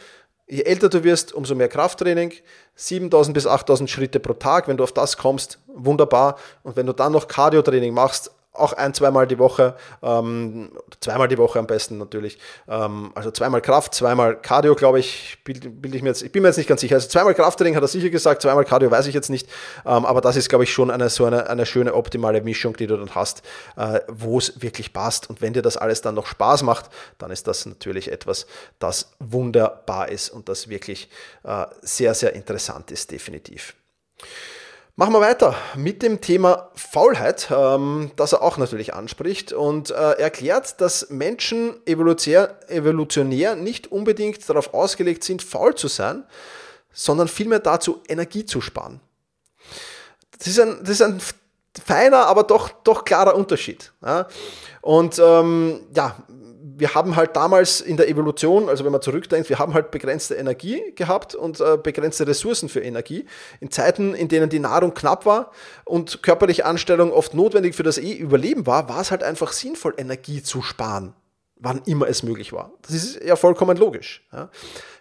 je 0.48 0.62
älter 0.62 0.88
du 0.88 1.04
wirst, 1.04 1.34
umso 1.34 1.54
mehr 1.54 1.68
Krafttraining. 1.68 2.32
7000 2.74 3.34
bis 3.34 3.46
8000 3.46 3.90
Schritte 3.90 4.18
pro 4.18 4.32
Tag, 4.32 4.66
wenn 4.66 4.78
du 4.78 4.84
auf 4.84 4.92
das 4.92 5.18
kommst, 5.18 5.58
wunderbar. 5.66 6.38
Und 6.62 6.76
wenn 6.76 6.86
du 6.86 6.94
dann 6.94 7.12
noch 7.12 7.28
Cardio-Training 7.28 7.92
machst, 7.92 8.30
auch 8.52 8.72
ein, 8.72 8.92
zweimal 8.94 9.26
die 9.26 9.38
Woche, 9.38 9.76
ähm, 10.02 10.72
zweimal 11.00 11.28
die 11.28 11.38
Woche 11.38 11.58
am 11.58 11.66
besten 11.66 11.98
natürlich. 11.98 12.38
Ähm, 12.68 13.12
also 13.14 13.30
zweimal 13.30 13.62
Kraft, 13.62 13.94
zweimal 13.94 14.40
Cardio, 14.40 14.74
glaube 14.74 14.98
ich, 14.98 15.38
bilde 15.44 15.70
bild 15.70 15.94
ich 15.94 16.02
mir 16.02 16.08
jetzt, 16.08 16.22
ich 16.22 16.32
bin 16.32 16.42
mir 16.42 16.48
jetzt 16.48 16.56
nicht 16.56 16.68
ganz 16.68 16.80
sicher. 16.80 16.96
Also 16.96 17.08
zweimal 17.08 17.34
Krafttraining 17.34 17.76
hat 17.76 17.82
er 17.82 17.88
sicher 17.88 18.10
gesagt, 18.10 18.42
zweimal 18.42 18.64
Cardio 18.64 18.90
weiß 18.90 19.06
ich 19.06 19.14
jetzt 19.14 19.30
nicht. 19.30 19.48
Ähm, 19.86 20.04
aber 20.04 20.20
das 20.20 20.36
ist, 20.36 20.48
glaube 20.48 20.64
ich, 20.64 20.72
schon 20.72 20.90
eine 20.90 21.08
so 21.10 21.24
eine, 21.24 21.48
eine 21.48 21.64
schöne 21.64 21.94
optimale 21.94 22.40
Mischung, 22.42 22.76
die 22.76 22.88
du 22.88 22.96
dann 22.96 23.14
hast, 23.14 23.42
äh, 23.76 24.00
wo 24.08 24.38
es 24.38 24.60
wirklich 24.60 24.92
passt. 24.92 25.30
Und 25.30 25.40
wenn 25.40 25.52
dir 25.52 25.62
das 25.62 25.76
alles 25.76 26.02
dann 26.02 26.16
noch 26.16 26.26
Spaß 26.26 26.64
macht, 26.64 26.90
dann 27.18 27.30
ist 27.30 27.46
das 27.46 27.66
natürlich 27.66 28.10
etwas, 28.10 28.46
das 28.80 29.12
wunderbar 29.20 30.08
ist 30.08 30.28
und 30.30 30.48
das 30.48 30.68
wirklich 30.68 31.08
äh, 31.44 31.66
sehr, 31.82 32.14
sehr 32.14 32.34
interessant 32.34 32.90
ist, 32.90 33.12
definitiv. 33.12 33.74
Machen 35.00 35.14
wir 35.14 35.22
weiter 35.22 35.54
mit 35.76 36.02
dem 36.02 36.20
Thema 36.20 36.68
Faulheit, 36.74 37.48
ähm, 37.50 38.10
das 38.16 38.34
er 38.34 38.42
auch 38.42 38.58
natürlich 38.58 38.92
anspricht 38.92 39.50
und 39.50 39.90
äh, 39.90 39.94
erklärt, 39.94 40.78
dass 40.82 41.08
Menschen 41.08 41.74
evolutionär, 41.86 42.58
evolutionär 42.68 43.56
nicht 43.56 43.90
unbedingt 43.90 44.46
darauf 44.46 44.74
ausgelegt 44.74 45.24
sind, 45.24 45.42
faul 45.42 45.74
zu 45.74 45.88
sein, 45.88 46.24
sondern 46.92 47.28
vielmehr 47.28 47.60
dazu, 47.60 48.02
Energie 48.08 48.44
zu 48.44 48.60
sparen. 48.60 49.00
Das 50.36 50.48
ist 50.48 50.60
ein, 50.60 50.80
das 50.82 50.90
ist 50.90 51.02
ein 51.02 51.18
feiner, 51.82 52.26
aber 52.26 52.42
doch, 52.42 52.68
doch 52.68 53.06
klarer 53.06 53.36
Unterschied. 53.36 53.94
Ja? 54.04 54.28
Und 54.82 55.18
ähm, 55.18 55.80
ja, 55.94 56.16
wir 56.80 56.94
haben 56.94 57.14
halt 57.14 57.36
damals 57.36 57.80
in 57.80 57.96
der 57.96 58.08
Evolution, 58.08 58.68
also 58.68 58.84
wenn 58.84 58.92
man 58.92 59.02
zurückdenkt, 59.02 59.48
wir 59.48 59.58
haben 59.58 59.74
halt 59.74 59.90
begrenzte 59.90 60.34
Energie 60.34 60.82
gehabt 60.96 61.34
und 61.34 61.60
äh, 61.60 61.76
begrenzte 61.76 62.26
Ressourcen 62.26 62.68
für 62.68 62.80
Energie. 62.80 63.26
In 63.60 63.70
Zeiten, 63.70 64.14
in 64.14 64.28
denen 64.28 64.48
die 64.48 64.58
Nahrung 64.58 64.94
knapp 64.94 65.26
war 65.26 65.52
und 65.84 66.22
körperliche 66.22 66.64
Anstellung 66.64 67.12
oft 67.12 67.34
notwendig 67.34 67.74
für 67.74 67.82
das 67.82 67.98
e 67.98 68.12
Überleben 68.12 68.66
war, 68.66 68.88
war 68.88 69.00
es 69.00 69.10
halt 69.10 69.22
einfach 69.22 69.52
sinnvoll, 69.52 69.94
Energie 69.96 70.42
zu 70.42 70.62
sparen 70.62 71.14
wann 71.60 71.82
immer 71.84 72.08
es 72.08 72.22
möglich 72.22 72.52
war. 72.52 72.72
Das 72.82 72.94
ist 72.94 73.22
ja 73.22 73.36
vollkommen 73.36 73.76
logisch. 73.76 74.26
Ja. 74.32 74.48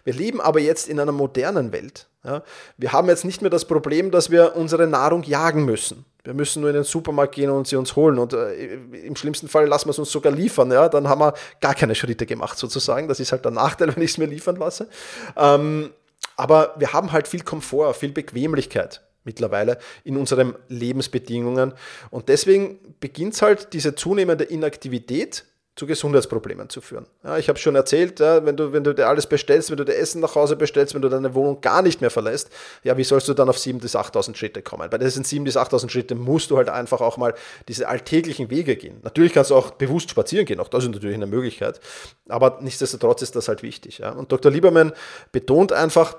Wir 0.04 0.12
leben 0.12 0.40
aber 0.40 0.60
jetzt 0.60 0.88
in 0.88 1.00
einer 1.00 1.12
modernen 1.12 1.72
Welt. 1.72 2.06
Ja. 2.24 2.42
Wir 2.76 2.92
haben 2.92 3.08
jetzt 3.08 3.24
nicht 3.24 3.40
mehr 3.40 3.50
das 3.50 3.64
Problem, 3.64 4.10
dass 4.10 4.30
wir 4.30 4.56
unsere 4.56 4.86
Nahrung 4.86 5.22
jagen 5.22 5.64
müssen. 5.64 6.04
Wir 6.24 6.34
müssen 6.34 6.60
nur 6.60 6.70
in 6.70 6.76
den 6.76 6.84
Supermarkt 6.84 7.34
gehen 7.34 7.50
und 7.50 7.66
sie 7.66 7.76
uns 7.76 7.96
holen. 7.96 8.18
Und 8.18 8.32
äh, 8.32 8.74
im 8.74 9.16
schlimmsten 9.16 9.48
Fall 9.48 9.66
lassen 9.66 9.86
wir 9.86 9.92
es 9.92 9.98
uns 9.98 10.10
sogar 10.10 10.32
liefern. 10.32 10.70
Ja. 10.70 10.88
Dann 10.88 11.08
haben 11.08 11.20
wir 11.20 11.34
gar 11.60 11.74
keine 11.74 11.94
Schritte 11.94 12.26
gemacht 12.26 12.58
sozusagen. 12.58 13.08
Das 13.08 13.20
ist 13.20 13.32
halt 13.32 13.44
der 13.44 13.52
Nachteil, 13.52 13.88
wenn 13.96 14.02
ich 14.02 14.12
es 14.12 14.18
mir 14.18 14.26
liefern 14.26 14.56
lasse. 14.56 14.88
Ähm, 15.36 15.90
aber 16.36 16.74
wir 16.78 16.92
haben 16.92 17.12
halt 17.12 17.28
viel 17.28 17.42
Komfort, 17.42 17.94
viel 17.94 18.12
Bequemlichkeit 18.12 19.02
mittlerweile 19.24 19.78
in 20.04 20.16
unseren 20.16 20.54
Lebensbedingungen. 20.68 21.74
Und 22.10 22.28
deswegen 22.28 22.78
beginnt 23.00 23.40
halt 23.42 23.72
diese 23.72 23.94
zunehmende 23.94 24.44
Inaktivität 24.44 25.44
zu 25.80 25.86
Gesundheitsproblemen 25.86 26.68
zu 26.68 26.82
führen. 26.82 27.06
Ja, 27.24 27.38
ich 27.38 27.48
habe 27.48 27.58
schon 27.58 27.74
erzählt, 27.74 28.20
ja, 28.20 28.44
wenn, 28.44 28.54
du, 28.54 28.74
wenn 28.74 28.84
du 28.84 28.94
dir 28.94 29.08
alles 29.08 29.26
bestellst, 29.26 29.70
wenn 29.70 29.78
du 29.78 29.86
dir 29.86 29.96
Essen 29.96 30.20
nach 30.20 30.34
Hause 30.34 30.54
bestellst, 30.54 30.94
wenn 30.94 31.00
du 31.00 31.08
deine 31.08 31.34
Wohnung 31.34 31.62
gar 31.62 31.80
nicht 31.80 32.02
mehr 32.02 32.10
verlässt, 32.10 32.50
ja, 32.82 32.98
wie 32.98 33.04
sollst 33.04 33.28
du 33.28 33.32
dann 33.32 33.48
auf 33.48 33.56
7.000 33.56 33.80
bis 33.80 33.96
8.000 33.96 34.36
Schritte 34.36 34.60
kommen? 34.60 34.90
Bei 34.90 34.98
diesen 34.98 35.24
7.000 35.24 35.44
bis 35.44 35.56
8.000 35.56 35.88
Schritte 35.88 36.14
musst 36.14 36.50
du 36.50 36.58
halt 36.58 36.68
einfach 36.68 37.00
auch 37.00 37.16
mal 37.16 37.32
diese 37.66 37.88
alltäglichen 37.88 38.50
Wege 38.50 38.76
gehen. 38.76 38.98
Natürlich 39.02 39.32
kannst 39.32 39.52
du 39.52 39.54
auch 39.54 39.70
bewusst 39.70 40.10
spazieren 40.10 40.44
gehen, 40.44 40.60
auch 40.60 40.68
das 40.68 40.84
ist 40.84 40.90
natürlich 40.90 41.16
eine 41.16 41.26
Möglichkeit, 41.26 41.80
aber 42.28 42.58
nichtsdestotrotz 42.60 43.22
ist 43.22 43.34
das 43.34 43.48
halt 43.48 43.62
wichtig. 43.62 44.00
Ja. 44.00 44.10
Und 44.10 44.30
Dr. 44.30 44.52
Lieberman 44.52 44.92
betont 45.32 45.72
einfach, 45.72 46.14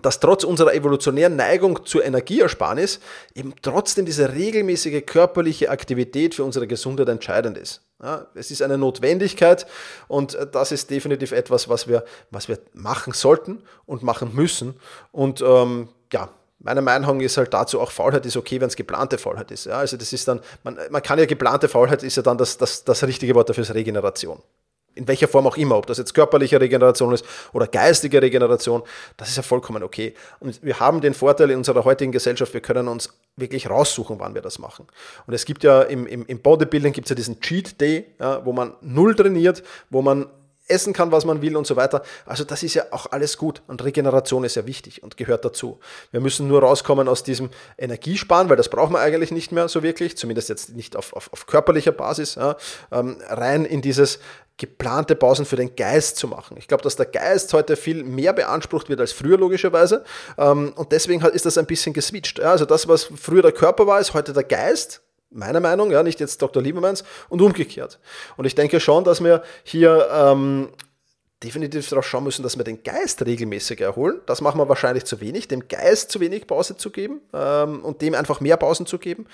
dass 0.00 0.20
trotz 0.20 0.44
unserer 0.44 0.74
evolutionären 0.74 1.36
Neigung 1.36 1.84
zur 1.84 2.04
Energieersparnis 2.04 3.00
eben 3.34 3.52
trotzdem 3.60 4.06
diese 4.06 4.32
regelmäßige 4.32 5.04
körperliche 5.04 5.70
Aktivität 5.70 6.34
für 6.34 6.44
unsere 6.44 6.66
Gesundheit 6.66 7.08
entscheidend 7.08 7.58
ist. 7.58 7.82
Ja, 8.02 8.26
es 8.34 8.50
ist 8.50 8.62
eine 8.62 8.78
Notwendigkeit 8.78 9.64
und 10.08 10.36
das 10.50 10.72
ist 10.72 10.90
definitiv 10.90 11.30
etwas, 11.30 11.68
was 11.68 11.86
wir, 11.86 12.04
was 12.32 12.48
wir 12.48 12.58
machen 12.74 13.12
sollten 13.12 13.62
und 13.86 14.02
machen 14.02 14.34
müssen. 14.34 14.74
Und 15.12 15.40
ähm, 15.40 15.88
ja, 16.12 16.28
meine 16.58 16.82
Meinung 16.82 17.20
ist 17.20 17.36
halt 17.36 17.54
dazu 17.54 17.80
auch, 17.80 17.92
Faulheit 17.92 18.26
ist 18.26 18.36
okay, 18.36 18.60
wenn 18.60 18.68
es 18.68 18.76
geplante 18.76 19.18
Faulheit 19.18 19.50
ist. 19.52 19.66
Ja, 19.66 19.78
also 19.78 19.96
das 19.96 20.12
ist 20.12 20.26
dann, 20.26 20.40
man, 20.64 20.78
man 20.90 21.02
kann 21.02 21.18
ja 21.18 21.26
geplante 21.26 21.68
Faulheit 21.68 22.02
ist 22.02 22.16
ja 22.16 22.22
dann 22.22 22.38
das, 22.38 22.58
das, 22.58 22.82
das 22.82 23.04
richtige 23.04 23.34
Wort 23.36 23.48
dafür 23.48 23.62
ist 23.62 23.74
Regeneration 23.74 24.42
in 24.94 25.08
welcher 25.08 25.28
Form 25.28 25.46
auch 25.46 25.56
immer, 25.56 25.76
ob 25.76 25.86
das 25.86 25.98
jetzt 25.98 26.14
körperliche 26.14 26.60
Regeneration 26.60 27.12
ist 27.12 27.24
oder 27.52 27.66
geistige 27.66 28.20
Regeneration, 28.20 28.82
das 29.16 29.28
ist 29.28 29.36
ja 29.36 29.42
vollkommen 29.42 29.82
okay. 29.82 30.14
Und 30.40 30.62
wir 30.62 30.80
haben 30.80 31.00
den 31.00 31.14
Vorteil 31.14 31.50
in 31.50 31.58
unserer 31.58 31.84
heutigen 31.84 32.12
Gesellschaft, 32.12 32.52
wir 32.54 32.60
können 32.60 32.88
uns 32.88 33.10
wirklich 33.36 33.70
raussuchen, 33.70 34.18
wann 34.18 34.34
wir 34.34 34.42
das 34.42 34.58
machen. 34.58 34.86
Und 35.26 35.34
es 35.34 35.44
gibt 35.44 35.64
ja 35.64 35.82
im, 35.82 36.06
im, 36.06 36.26
im 36.26 36.40
Bodybuilding 36.40 36.92
gibt 36.92 37.06
es 37.06 37.10
ja 37.10 37.16
diesen 37.16 37.40
Cheat 37.40 37.80
Day, 37.80 38.06
ja, 38.20 38.44
wo 38.44 38.52
man 38.52 38.74
null 38.80 39.14
trainiert, 39.14 39.62
wo 39.90 40.02
man 40.02 40.26
essen 40.68 40.92
kann, 40.92 41.12
was 41.12 41.24
man 41.24 41.42
will 41.42 41.56
und 41.56 41.66
so 41.66 41.76
weiter. 41.76 42.02
Also 42.24 42.44
das 42.44 42.62
ist 42.62 42.74
ja 42.74 42.84
auch 42.90 43.06
alles 43.10 43.36
gut 43.36 43.62
und 43.66 43.82
Regeneration 43.84 44.44
ist 44.44 44.54
ja 44.54 44.66
wichtig 44.66 45.02
und 45.02 45.16
gehört 45.16 45.44
dazu. 45.44 45.80
Wir 46.10 46.20
müssen 46.20 46.48
nur 46.48 46.62
rauskommen 46.62 47.08
aus 47.08 47.22
diesem 47.22 47.50
Energiesparen, 47.76 48.48
weil 48.48 48.56
das 48.56 48.68
brauchen 48.68 48.92
wir 48.92 49.00
eigentlich 49.00 49.32
nicht 49.32 49.52
mehr 49.52 49.68
so 49.68 49.82
wirklich, 49.82 50.16
zumindest 50.16 50.48
jetzt 50.48 50.70
nicht 50.70 50.96
auf, 50.96 51.12
auf, 51.14 51.32
auf 51.32 51.46
körperlicher 51.46 51.92
Basis, 51.92 52.36
ja, 52.36 52.56
ähm, 52.90 53.16
rein 53.28 53.64
in 53.64 53.82
dieses 53.82 54.20
geplante 54.56 55.16
Pausen 55.16 55.44
für 55.44 55.56
den 55.56 55.74
Geist 55.74 56.16
zu 56.16 56.28
machen. 56.28 56.56
Ich 56.58 56.68
glaube, 56.68 56.82
dass 56.82 56.96
der 56.96 57.06
Geist 57.06 57.52
heute 57.52 57.76
viel 57.76 58.04
mehr 58.04 58.32
beansprucht 58.32 58.88
wird 58.88 59.00
als 59.00 59.12
früher 59.12 59.38
logischerweise 59.38 60.04
ähm, 60.38 60.72
und 60.76 60.92
deswegen 60.92 61.24
ist 61.24 61.46
das 61.46 61.58
ein 61.58 61.66
bisschen 61.66 61.92
geswitcht. 61.92 62.40
Also 62.40 62.64
das, 62.64 62.86
was 62.86 63.04
früher 63.04 63.42
der 63.42 63.52
Körper 63.52 63.86
war, 63.86 64.00
ist 64.00 64.14
heute 64.14 64.32
der 64.32 64.44
Geist 64.44 65.02
meiner 65.34 65.60
Meinung, 65.60 65.90
ja, 65.90 66.02
nicht 66.02 66.20
jetzt 66.20 66.40
Dr. 66.42 66.62
Liebermanns 66.62 67.04
und 67.28 67.40
umgekehrt. 67.40 67.98
Und 68.36 68.44
ich 68.44 68.54
denke 68.54 68.80
schon, 68.80 69.04
dass 69.04 69.22
wir 69.22 69.42
hier 69.64 70.08
ähm, 70.12 70.68
definitiv 71.42 71.88
darauf 71.88 72.06
schauen 72.06 72.24
müssen, 72.24 72.42
dass 72.42 72.56
wir 72.56 72.64
den 72.64 72.82
Geist 72.82 73.24
regelmäßig 73.24 73.80
erholen. 73.80 74.20
Das 74.26 74.40
machen 74.40 74.58
wir 74.58 74.68
wahrscheinlich 74.68 75.04
zu 75.04 75.20
wenig, 75.20 75.48
dem 75.48 75.68
Geist 75.68 76.10
zu 76.10 76.20
wenig 76.20 76.46
Pause 76.46 76.76
zu 76.76 76.90
geben 76.90 77.20
ähm, 77.32 77.84
und 77.84 78.02
dem 78.02 78.14
einfach 78.14 78.40
mehr 78.40 78.56
Pausen 78.56 78.86
zu 78.86 78.98
geben. 78.98 79.26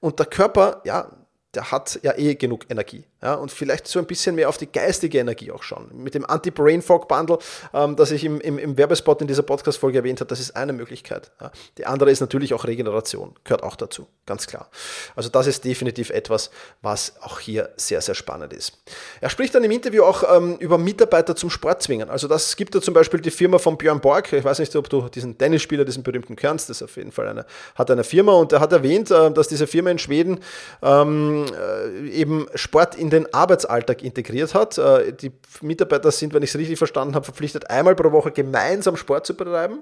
Und 0.00 0.18
der 0.18 0.26
Körper, 0.26 0.82
ja, 0.84 1.10
der 1.54 1.70
hat 1.70 1.98
ja 2.02 2.16
eh 2.16 2.34
genug 2.34 2.66
Energie. 2.68 3.04
Ja, 3.26 3.34
und 3.34 3.50
vielleicht 3.50 3.88
so 3.88 3.98
ein 3.98 4.06
bisschen 4.06 4.36
mehr 4.36 4.48
auf 4.48 4.56
die 4.56 4.70
geistige 4.70 5.18
Energie 5.18 5.50
auch 5.50 5.64
schauen. 5.64 5.90
Mit 5.92 6.14
dem 6.14 6.24
Anti-Brain 6.24 6.80
Fog 6.80 7.08
Bundle, 7.08 7.38
ähm, 7.74 7.96
das 7.96 8.12
ich 8.12 8.22
im, 8.22 8.40
im, 8.40 8.56
im, 8.56 8.78
Werbespot 8.78 9.20
in 9.20 9.26
dieser 9.26 9.42
Podcast-Folge 9.42 9.98
erwähnt 9.98 10.20
habe, 10.20 10.28
das 10.28 10.38
ist 10.38 10.54
eine 10.54 10.72
Möglichkeit. 10.72 11.32
Ja. 11.40 11.50
Die 11.76 11.86
andere 11.86 12.12
ist 12.12 12.20
natürlich 12.20 12.54
auch 12.54 12.64
Regeneration, 12.64 13.34
gehört 13.42 13.64
auch 13.64 13.74
dazu, 13.74 14.06
ganz 14.26 14.46
klar. 14.46 14.70
Also 15.16 15.28
das 15.28 15.48
ist 15.48 15.64
definitiv 15.64 16.10
etwas, 16.10 16.52
was 16.82 17.14
auch 17.20 17.40
hier 17.40 17.70
sehr, 17.74 18.00
sehr 18.00 18.14
spannend 18.14 18.52
ist. 18.52 18.78
Er 19.20 19.28
spricht 19.28 19.56
dann 19.56 19.64
im 19.64 19.72
Interview 19.72 20.04
auch 20.04 20.22
ähm, 20.32 20.54
über 20.60 20.78
Mitarbeiter 20.78 21.34
zum 21.34 21.50
Sport 21.50 21.82
zwingen. 21.82 22.08
Also 22.08 22.28
das 22.28 22.54
gibt 22.54 22.76
da 22.76 22.80
zum 22.80 22.94
Beispiel 22.94 23.20
die 23.20 23.32
Firma 23.32 23.58
von 23.58 23.76
Björn 23.76 24.00
Borg. 24.00 24.32
Ich 24.32 24.44
weiß 24.44 24.60
nicht, 24.60 24.76
ob 24.76 24.88
du 24.88 25.08
diesen 25.08 25.36
Tennisspieler, 25.36 25.84
diesen 25.84 26.04
berühmten 26.04 26.36
kennst, 26.36 26.70
das 26.70 26.76
ist 26.76 26.82
auf 26.84 26.96
jeden 26.96 27.10
Fall 27.10 27.26
eine, 27.26 27.44
hat 27.74 27.90
eine 27.90 28.04
Firma 28.04 28.34
und 28.34 28.52
er 28.52 28.60
hat 28.60 28.70
erwähnt, 28.72 29.10
äh, 29.10 29.32
dass 29.32 29.48
diese 29.48 29.66
Firma 29.66 29.90
in 29.90 29.98
Schweden 29.98 30.38
ähm, 30.80 31.46
äh, 31.58 32.08
eben 32.10 32.46
Sport 32.54 32.94
in 32.94 33.10
den 33.10 33.15
Arbeitsalltag 33.32 34.02
integriert 34.02 34.54
hat. 34.54 34.76
Äh, 34.76 35.12
die 35.12 35.32
Mitarbeiter 35.62 36.10
sind, 36.10 36.34
wenn 36.34 36.42
ich 36.42 36.50
es 36.50 36.58
richtig 36.58 36.76
verstanden 36.76 37.14
habe, 37.14 37.24
verpflichtet, 37.24 37.70
einmal 37.70 37.94
pro 37.94 38.12
Woche 38.12 38.30
gemeinsam 38.30 38.96
Sport 38.96 39.26
zu 39.26 39.34
betreiben. 39.34 39.78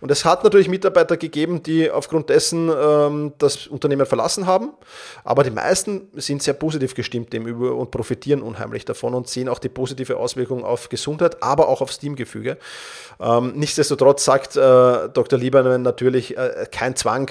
Und 0.00 0.10
es 0.10 0.24
hat 0.24 0.44
natürlich 0.44 0.68
Mitarbeiter 0.68 1.16
gegeben, 1.16 1.62
die 1.62 1.90
aufgrund 1.90 2.30
dessen 2.30 2.70
ähm, 2.70 3.32
das 3.38 3.66
Unternehmen 3.66 4.06
verlassen 4.06 4.46
haben. 4.46 4.70
Aber 5.24 5.42
die 5.42 5.50
meisten 5.50 6.08
sind 6.14 6.42
sehr 6.42 6.54
positiv 6.54 6.94
gestimmt 6.94 7.32
dem 7.32 7.46
über 7.46 7.74
und 7.74 7.90
profitieren 7.90 8.42
unheimlich 8.42 8.84
davon 8.84 9.14
und 9.14 9.28
sehen 9.28 9.48
auch 9.48 9.58
die 9.58 9.68
positive 9.68 10.16
Auswirkung 10.16 10.64
auf 10.64 10.88
Gesundheit, 10.88 11.42
aber 11.42 11.68
auch 11.68 11.80
aufs 11.80 11.98
Teamgefüge. 11.98 12.58
Ähm, 13.18 13.52
nichtsdestotrotz 13.56 14.24
sagt 14.24 14.56
äh, 14.56 14.60
Dr. 14.60 15.38
Liebermann 15.38 15.82
natürlich 15.82 16.36
äh, 16.36 16.66
kein 16.70 16.94
Zwang, 16.94 17.30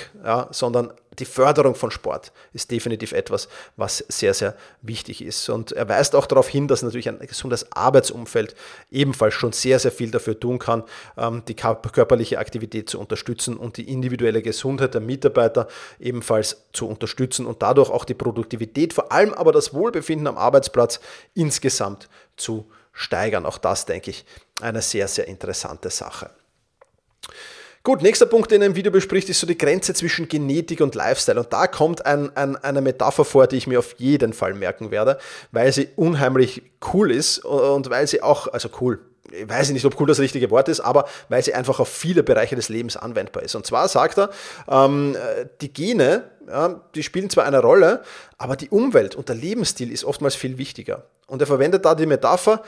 sondern 0.52 0.92
die 1.20 1.26
Förderung 1.26 1.76
von 1.76 1.92
Sport 1.92 2.32
ist 2.54 2.72
definitiv 2.72 3.12
etwas, 3.12 3.48
was 3.76 4.00
sehr, 4.08 4.34
sehr 4.34 4.56
wichtig 4.82 5.24
ist. 5.24 5.50
Und 5.50 5.72
er 5.72 5.88
weist 5.88 6.16
auch 6.16 6.26
darauf 6.26 6.48
hin, 6.48 6.68
dass 6.68 6.84
natürlich 6.84 7.10
ein 7.10 7.20
gesundes 7.20 7.72
Arbeitsumfeld 7.72 8.56
ebenfalls 8.92 9.34
schon 9.34 9.52
sehr, 9.52 9.80
sehr 9.80 9.92
viel 9.92 10.12
dafür 10.12 10.40
tun 10.40 10.60
kann, 10.60 10.84
ähm, 11.18 11.44
die 11.48 11.56
körperliche 11.56 12.40
Aktivität 12.40 12.90
zu 12.90 13.00
unterstützen 13.00 13.58
und 13.58 13.78
die 13.78 13.92
individuelle 13.92 14.42
Gesundheit 14.42 14.94
der 14.94 15.02
Mitarbeiter 15.02 15.68
ebenfalls 16.00 16.66
zu 16.74 16.88
unterstützen 16.88 17.46
und 17.46 17.62
dadurch 17.62 17.90
auch 17.90 18.06
die 18.06 18.14
Produktivität, 18.14 18.94
vor 18.94 19.12
allem 19.12 19.34
aber 19.34 19.52
das 19.52 19.74
Wohlbefinden 19.74 20.28
am 20.28 20.38
Arbeitsplatz 20.38 21.00
insgesamt 21.34 22.10
zu 22.38 22.70
steigern. 22.92 23.46
Auch 23.46 23.58
das, 23.58 23.86
denke 23.86 24.12
ich, 24.12 24.26
eine 24.62 24.82
sehr, 24.82 25.08
sehr 25.08 25.28
interessante 25.28 25.90
Sache. 25.90 26.32
Gut, 27.86 28.02
nächster 28.02 28.26
Punkt, 28.26 28.50
den 28.50 28.64
er 28.64 28.66
im 28.66 28.76
Video 28.76 28.92
bespricht, 28.92 29.30
ist 29.30 29.40
so 29.40 29.46
die 29.46 29.60
Grenze 29.60 29.94
zwischen 29.94 30.28
Genetik 30.28 30.82
und 30.82 30.96
Lifestyle. 30.96 31.40
Und 31.40 31.54
da 31.54 31.68
kommt 31.68 32.04
ein, 32.04 32.36
ein, 32.36 32.56
eine 32.56 32.82
Metapher 32.82 33.24
vor, 33.24 33.46
die 33.46 33.58
ich 33.58 33.68
mir 33.68 33.78
auf 33.78 33.94
jeden 34.00 34.34
Fall 34.34 34.56
merken 34.56 34.90
werde, 34.90 35.20
weil 35.52 35.72
sie 35.72 35.90
unheimlich 35.96 36.64
cool 36.92 37.12
ist 37.12 37.46
und 37.46 37.92
weil 37.92 38.08
sie 38.08 38.24
auch, 38.24 38.48
also 38.48 38.70
cool, 38.82 39.02
ich 39.32 39.48
weiß 39.48 39.70
nicht, 39.70 39.86
ob 39.86 40.02
cool 40.02 40.08
das 40.08 40.18
richtige 40.18 40.50
Wort 40.50 40.68
ist, 40.68 40.80
aber 40.80 41.06
weil 41.30 41.44
sie 41.44 41.54
einfach 41.54 41.80
auf 41.80 41.88
viele 41.88 42.24
Bereiche 42.24 42.56
des 42.56 42.70
Lebens 42.70 42.98
anwendbar 42.98 43.44
ist. 43.44 43.54
Und 43.54 43.68
zwar 43.68 43.88
sagt 43.88 44.18
er, 44.18 44.32
ähm, 44.68 45.16
die 45.62 45.72
Gene, 45.72 46.24
ja, 46.48 46.82
die 46.96 47.04
spielen 47.04 47.30
zwar 47.30 47.46
eine 47.46 47.62
Rolle, 47.62 48.02
aber 48.40 48.56
die 48.56 48.70
Umwelt 48.70 49.14
und 49.14 49.30
der 49.30 49.36
Lebensstil 49.36 49.92
ist 49.92 50.06
oftmals 50.06 50.34
viel 50.34 50.58
wichtiger. 50.58 51.04
Und 51.28 51.40
er 51.40 51.46
verwendet 51.46 51.86
da 51.86 51.94
die 51.94 52.08
Metapher, 52.08 52.64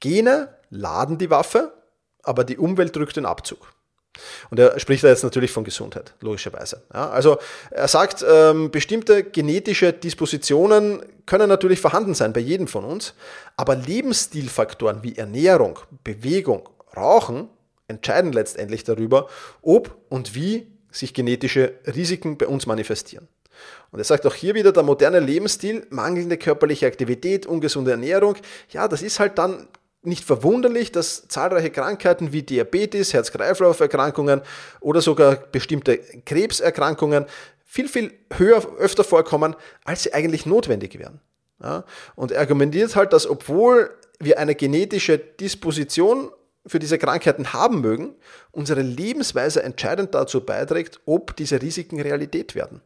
Gene 0.00 0.56
laden 0.70 1.18
die 1.18 1.30
Waffe, 1.30 1.72
aber 2.24 2.42
die 2.42 2.58
Umwelt 2.58 2.96
drückt 2.96 3.16
den 3.16 3.26
Abzug. 3.26 3.76
Und 4.50 4.58
er 4.58 4.78
spricht 4.78 5.04
da 5.04 5.08
jetzt 5.08 5.24
natürlich 5.24 5.50
von 5.50 5.64
Gesundheit, 5.64 6.14
logischerweise. 6.20 6.82
Ja, 6.92 7.10
also 7.10 7.38
er 7.70 7.88
sagt, 7.88 8.24
ähm, 8.28 8.70
bestimmte 8.70 9.24
genetische 9.24 9.92
Dispositionen 9.92 11.02
können 11.26 11.48
natürlich 11.48 11.80
vorhanden 11.80 12.14
sein 12.14 12.32
bei 12.32 12.40
jedem 12.40 12.68
von 12.68 12.84
uns, 12.84 13.14
aber 13.56 13.74
Lebensstilfaktoren 13.74 15.02
wie 15.02 15.16
Ernährung, 15.16 15.78
Bewegung, 16.04 16.68
Rauchen 16.96 17.48
entscheiden 17.88 18.32
letztendlich 18.32 18.84
darüber, 18.84 19.28
ob 19.62 19.96
und 20.08 20.34
wie 20.34 20.66
sich 20.90 21.14
genetische 21.14 21.74
Risiken 21.86 22.38
bei 22.38 22.46
uns 22.46 22.66
manifestieren. 22.66 23.28
Und 23.90 23.98
er 24.00 24.04
sagt 24.04 24.26
auch 24.26 24.34
hier 24.34 24.54
wieder, 24.54 24.72
der 24.72 24.82
moderne 24.82 25.20
Lebensstil, 25.20 25.86
mangelnde 25.90 26.36
körperliche 26.36 26.86
Aktivität, 26.86 27.46
ungesunde 27.46 27.92
Ernährung, 27.92 28.36
ja, 28.70 28.88
das 28.88 29.02
ist 29.02 29.20
halt 29.20 29.38
dann 29.38 29.68
nicht 30.06 30.24
verwunderlich, 30.24 30.92
dass 30.92 31.28
zahlreiche 31.28 31.70
Krankheiten 31.70 32.32
wie 32.32 32.42
Diabetes, 32.42 33.12
Herz-Kreislauf-Erkrankungen 33.12 34.42
oder 34.80 35.00
sogar 35.00 35.36
bestimmte 35.36 35.98
Krebserkrankungen 35.98 37.26
viel, 37.64 37.88
viel 37.88 38.12
höher, 38.32 38.62
öfter 38.78 39.04
vorkommen, 39.04 39.54
als 39.84 40.04
sie 40.04 40.14
eigentlich 40.14 40.46
notwendig 40.46 40.98
wären. 40.98 41.20
Ja? 41.62 41.84
Und 42.14 42.32
er 42.32 42.40
argumentiert 42.40 42.96
halt, 42.96 43.12
dass 43.12 43.26
obwohl 43.28 43.90
wir 44.18 44.38
eine 44.38 44.54
genetische 44.54 45.18
Disposition 45.18 46.30
für 46.66 46.78
diese 46.78 46.98
Krankheiten 46.98 47.52
haben 47.52 47.80
mögen, 47.80 48.14
unsere 48.50 48.82
Lebensweise 48.82 49.62
entscheidend 49.62 50.14
dazu 50.14 50.40
beiträgt, 50.44 51.00
ob 51.06 51.36
diese 51.36 51.62
Risiken 51.62 52.00
Realität 52.00 52.54
werden. 52.54 52.80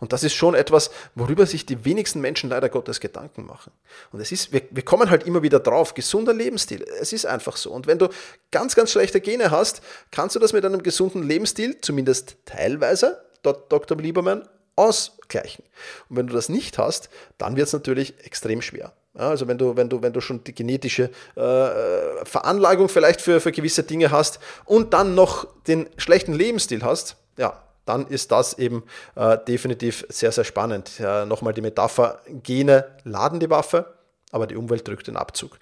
Und 0.00 0.12
das 0.12 0.22
ist 0.24 0.34
schon 0.34 0.54
etwas, 0.54 0.90
worüber 1.14 1.46
sich 1.46 1.66
die 1.66 1.84
wenigsten 1.84 2.20
Menschen 2.20 2.50
leider 2.50 2.68
Gottes 2.68 3.00
Gedanken 3.00 3.46
machen. 3.46 3.72
Und 4.12 4.20
es 4.20 4.32
ist, 4.32 4.52
wir, 4.52 4.62
wir 4.70 4.84
kommen 4.84 5.10
halt 5.10 5.24
immer 5.24 5.42
wieder 5.42 5.60
drauf, 5.60 5.94
gesunder 5.94 6.34
Lebensstil. 6.34 6.84
Es 7.00 7.12
ist 7.12 7.26
einfach 7.26 7.56
so. 7.56 7.72
Und 7.72 7.86
wenn 7.86 7.98
du 7.98 8.08
ganz, 8.50 8.74
ganz 8.74 8.92
schlechte 8.92 9.20
Gene 9.20 9.50
hast, 9.50 9.82
kannst 10.10 10.36
du 10.36 10.40
das 10.40 10.52
mit 10.52 10.64
einem 10.64 10.82
gesunden 10.82 11.22
Lebensstil, 11.22 11.80
zumindest 11.80 12.36
teilweise, 12.44 13.22
Dr. 13.42 13.96
Liebermann, 13.98 14.48
ausgleichen. 14.76 15.64
Und 16.08 16.16
wenn 16.16 16.26
du 16.26 16.34
das 16.34 16.48
nicht 16.48 16.78
hast, 16.78 17.08
dann 17.38 17.56
wird 17.56 17.66
es 17.66 17.72
natürlich 17.72 18.14
extrem 18.24 18.62
schwer. 18.62 18.92
Ja, 19.18 19.30
also 19.30 19.48
wenn 19.48 19.56
du, 19.56 19.76
wenn, 19.76 19.88
du, 19.88 20.02
wenn 20.02 20.12
du 20.12 20.20
schon 20.20 20.44
die 20.44 20.54
genetische 20.54 21.10
äh, 21.36 22.24
Veranlagung 22.24 22.90
vielleicht 22.90 23.22
für, 23.22 23.40
für 23.40 23.50
gewisse 23.50 23.82
Dinge 23.82 24.10
hast 24.10 24.38
und 24.66 24.92
dann 24.92 25.14
noch 25.14 25.46
den 25.66 25.88
schlechten 25.96 26.34
Lebensstil 26.34 26.82
hast, 26.82 27.16
ja, 27.38 27.62
dann 27.86 28.06
ist 28.06 28.30
das 28.32 28.58
eben 28.58 28.84
äh, 29.14 29.38
definitiv 29.48 30.04
sehr, 30.08 30.32
sehr 30.32 30.44
spannend. 30.44 31.00
Äh, 31.00 31.24
Nochmal 31.24 31.54
die 31.54 31.62
Metapher, 31.62 32.20
Gene 32.42 32.84
laden 33.04 33.40
die 33.40 33.48
Waffe, 33.48 33.94
aber 34.32 34.46
die 34.46 34.56
Umwelt 34.56 34.86
drückt 34.86 35.06
den 35.06 35.16
Abzug. 35.16 35.58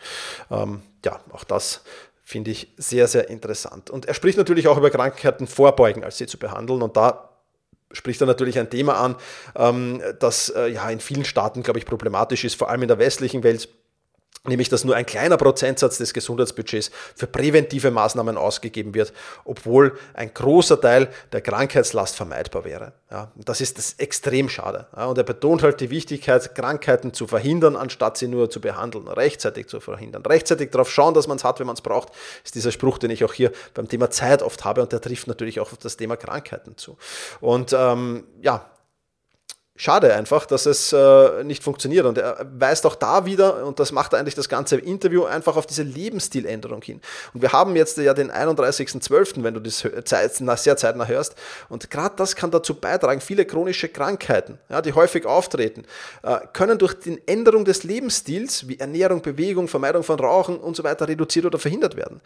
Ähm, 0.50 0.82
ja, 1.04 1.20
auch 1.30 1.44
das 1.44 1.82
finde 2.24 2.50
ich 2.50 2.72
sehr, 2.78 3.06
sehr 3.06 3.28
interessant. 3.28 3.90
Und 3.90 4.06
er 4.06 4.14
spricht 4.14 4.38
natürlich 4.38 4.66
auch 4.66 4.78
über 4.78 4.90
Krankheiten 4.90 5.46
vorbeugen, 5.46 6.02
als 6.02 6.18
sie 6.18 6.26
zu 6.26 6.38
behandeln. 6.38 6.82
Und 6.82 6.96
da 6.96 7.28
spricht 7.92 8.20
er 8.20 8.26
natürlich 8.26 8.58
ein 8.58 8.70
Thema 8.70 8.94
an, 8.94 9.16
ähm, 9.54 10.02
das 10.18 10.48
äh, 10.48 10.68
ja 10.68 10.88
in 10.88 11.00
vielen 11.00 11.24
Staaten, 11.24 11.62
glaube 11.62 11.78
ich, 11.78 11.86
problematisch 11.86 12.44
ist, 12.44 12.56
vor 12.56 12.70
allem 12.70 12.82
in 12.82 12.88
der 12.88 12.98
westlichen 12.98 13.42
Welt 13.42 13.68
nämlich 14.46 14.68
dass 14.68 14.84
nur 14.84 14.94
ein 14.94 15.06
kleiner 15.06 15.36
Prozentsatz 15.36 15.98
des 15.98 16.12
Gesundheitsbudgets 16.12 16.90
für 17.14 17.26
präventive 17.26 17.90
Maßnahmen 17.90 18.36
ausgegeben 18.36 18.94
wird, 18.94 19.12
obwohl 19.44 19.98
ein 20.12 20.32
großer 20.34 20.80
Teil 20.80 21.08
der 21.32 21.40
Krankheitslast 21.40 22.16
vermeidbar 22.16 22.64
wäre. 22.64 22.92
Ja, 23.10 23.32
das 23.36 23.60
ist 23.60 23.78
das 23.78 23.94
extrem 23.94 24.48
schade. 24.48 24.86
Ja, 24.94 25.06
und 25.06 25.16
er 25.16 25.24
betont 25.24 25.62
halt 25.62 25.80
die 25.80 25.90
Wichtigkeit, 25.90 26.54
Krankheiten 26.54 27.14
zu 27.14 27.26
verhindern, 27.26 27.76
anstatt 27.76 28.18
sie 28.18 28.28
nur 28.28 28.50
zu 28.50 28.60
behandeln, 28.60 29.08
rechtzeitig 29.08 29.68
zu 29.68 29.80
verhindern. 29.80 30.24
Rechtzeitig 30.26 30.70
darauf 30.70 30.90
schauen, 30.90 31.14
dass 31.14 31.26
man 31.26 31.38
es 31.38 31.44
hat, 31.44 31.58
wenn 31.60 31.66
man 31.66 31.74
es 31.74 31.82
braucht, 31.82 32.10
ist 32.44 32.54
dieser 32.54 32.72
Spruch, 32.72 32.98
den 32.98 33.10
ich 33.10 33.24
auch 33.24 33.32
hier 33.32 33.50
beim 33.72 33.88
Thema 33.88 34.10
Zeit 34.10 34.42
oft 34.42 34.64
habe 34.64 34.82
und 34.82 34.92
der 34.92 35.00
trifft 35.00 35.26
natürlich 35.26 35.60
auch 35.60 35.72
auf 35.72 35.78
das 35.78 35.96
Thema 35.96 36.16
Krankheiten 36.16 36.76
zu. 36.76 36.98
Und 37.40 37.72
ähm, 37.72 38.24
ja, 38.42 38.68
Schade 39.76 40.14
einfach, 40.14 40.46
dass 40.46 40.66
es 40.66 40.92
äh, 40.92 41.42
nicht 41.42 41.64
funktioniert. 41.64 42.06
Und 42.06 42.16
er 42.16 42.46
weist 42.56 42.86
auch 42.86 42.94
da 42.94 43.26
wieder, 43.26 43.66
und 43.66 43.80
das 43.80 43.90
macht 43.90 44.12
er 44.12 44.20
eigentlich 44.20 44.36
das 44.36 44.48
ganze 44.48 44.76
Interview, 44.76 45.24
einfach 45.24 45.56
auf 45.56 45.66
diese 45.66 45.82
Lebensstiländerung 45.82 46.80
hin. 46.80 47.00
Und 47.32 47.42
wir 47.42 47.50
haben 47.50 47.74
jetzt 47.74 47.98
ja 47.98 48.14
den 48.14 48.30
31.12., 48.30 49.42
wenn 49.42 49.54
du 49.54 49.58
das 49.58 49.80
sehr 50.62 50.76
zeitnah 50.76 51.06
hörst. 51.06 51.34
Und 51.68 51.90
gerade 51.90 52.14
das 52.14 52.36
kann 52.36 52.52
dazu 52.52 52.74
beitragen, 52.74 53.20
viele 53.20 53.44
chronische 53.46 53.88
Krankheiten, 53.88 54.60
ja, 54.68 54.80
die 54.80 54.92
häufig 54.92 55.26
auftreten, 55.26 55.82
äh, 56.22 56.38
können 56.52 56.78
durch 56.78 56.94
die 56.94 57.20
Änderung 57.26 57.64
des 57.64 57.82
Lebensstils, 57.82 58.68
wie 58.68 58.78
Ernährung, 58.78 59.22
Bewegung, 59.22 59.66
Vermeidung 59.66 60.04
von 60.04 60.20
Rauchen 60.20 60.56
und 60.56 60.76
so 60.76 60.84
weiter, 60.84 61.08
reduziert 61.08 61.46
oder 61.46 61.58
verhindert 61.58 61.96
werden. 61.96 62.20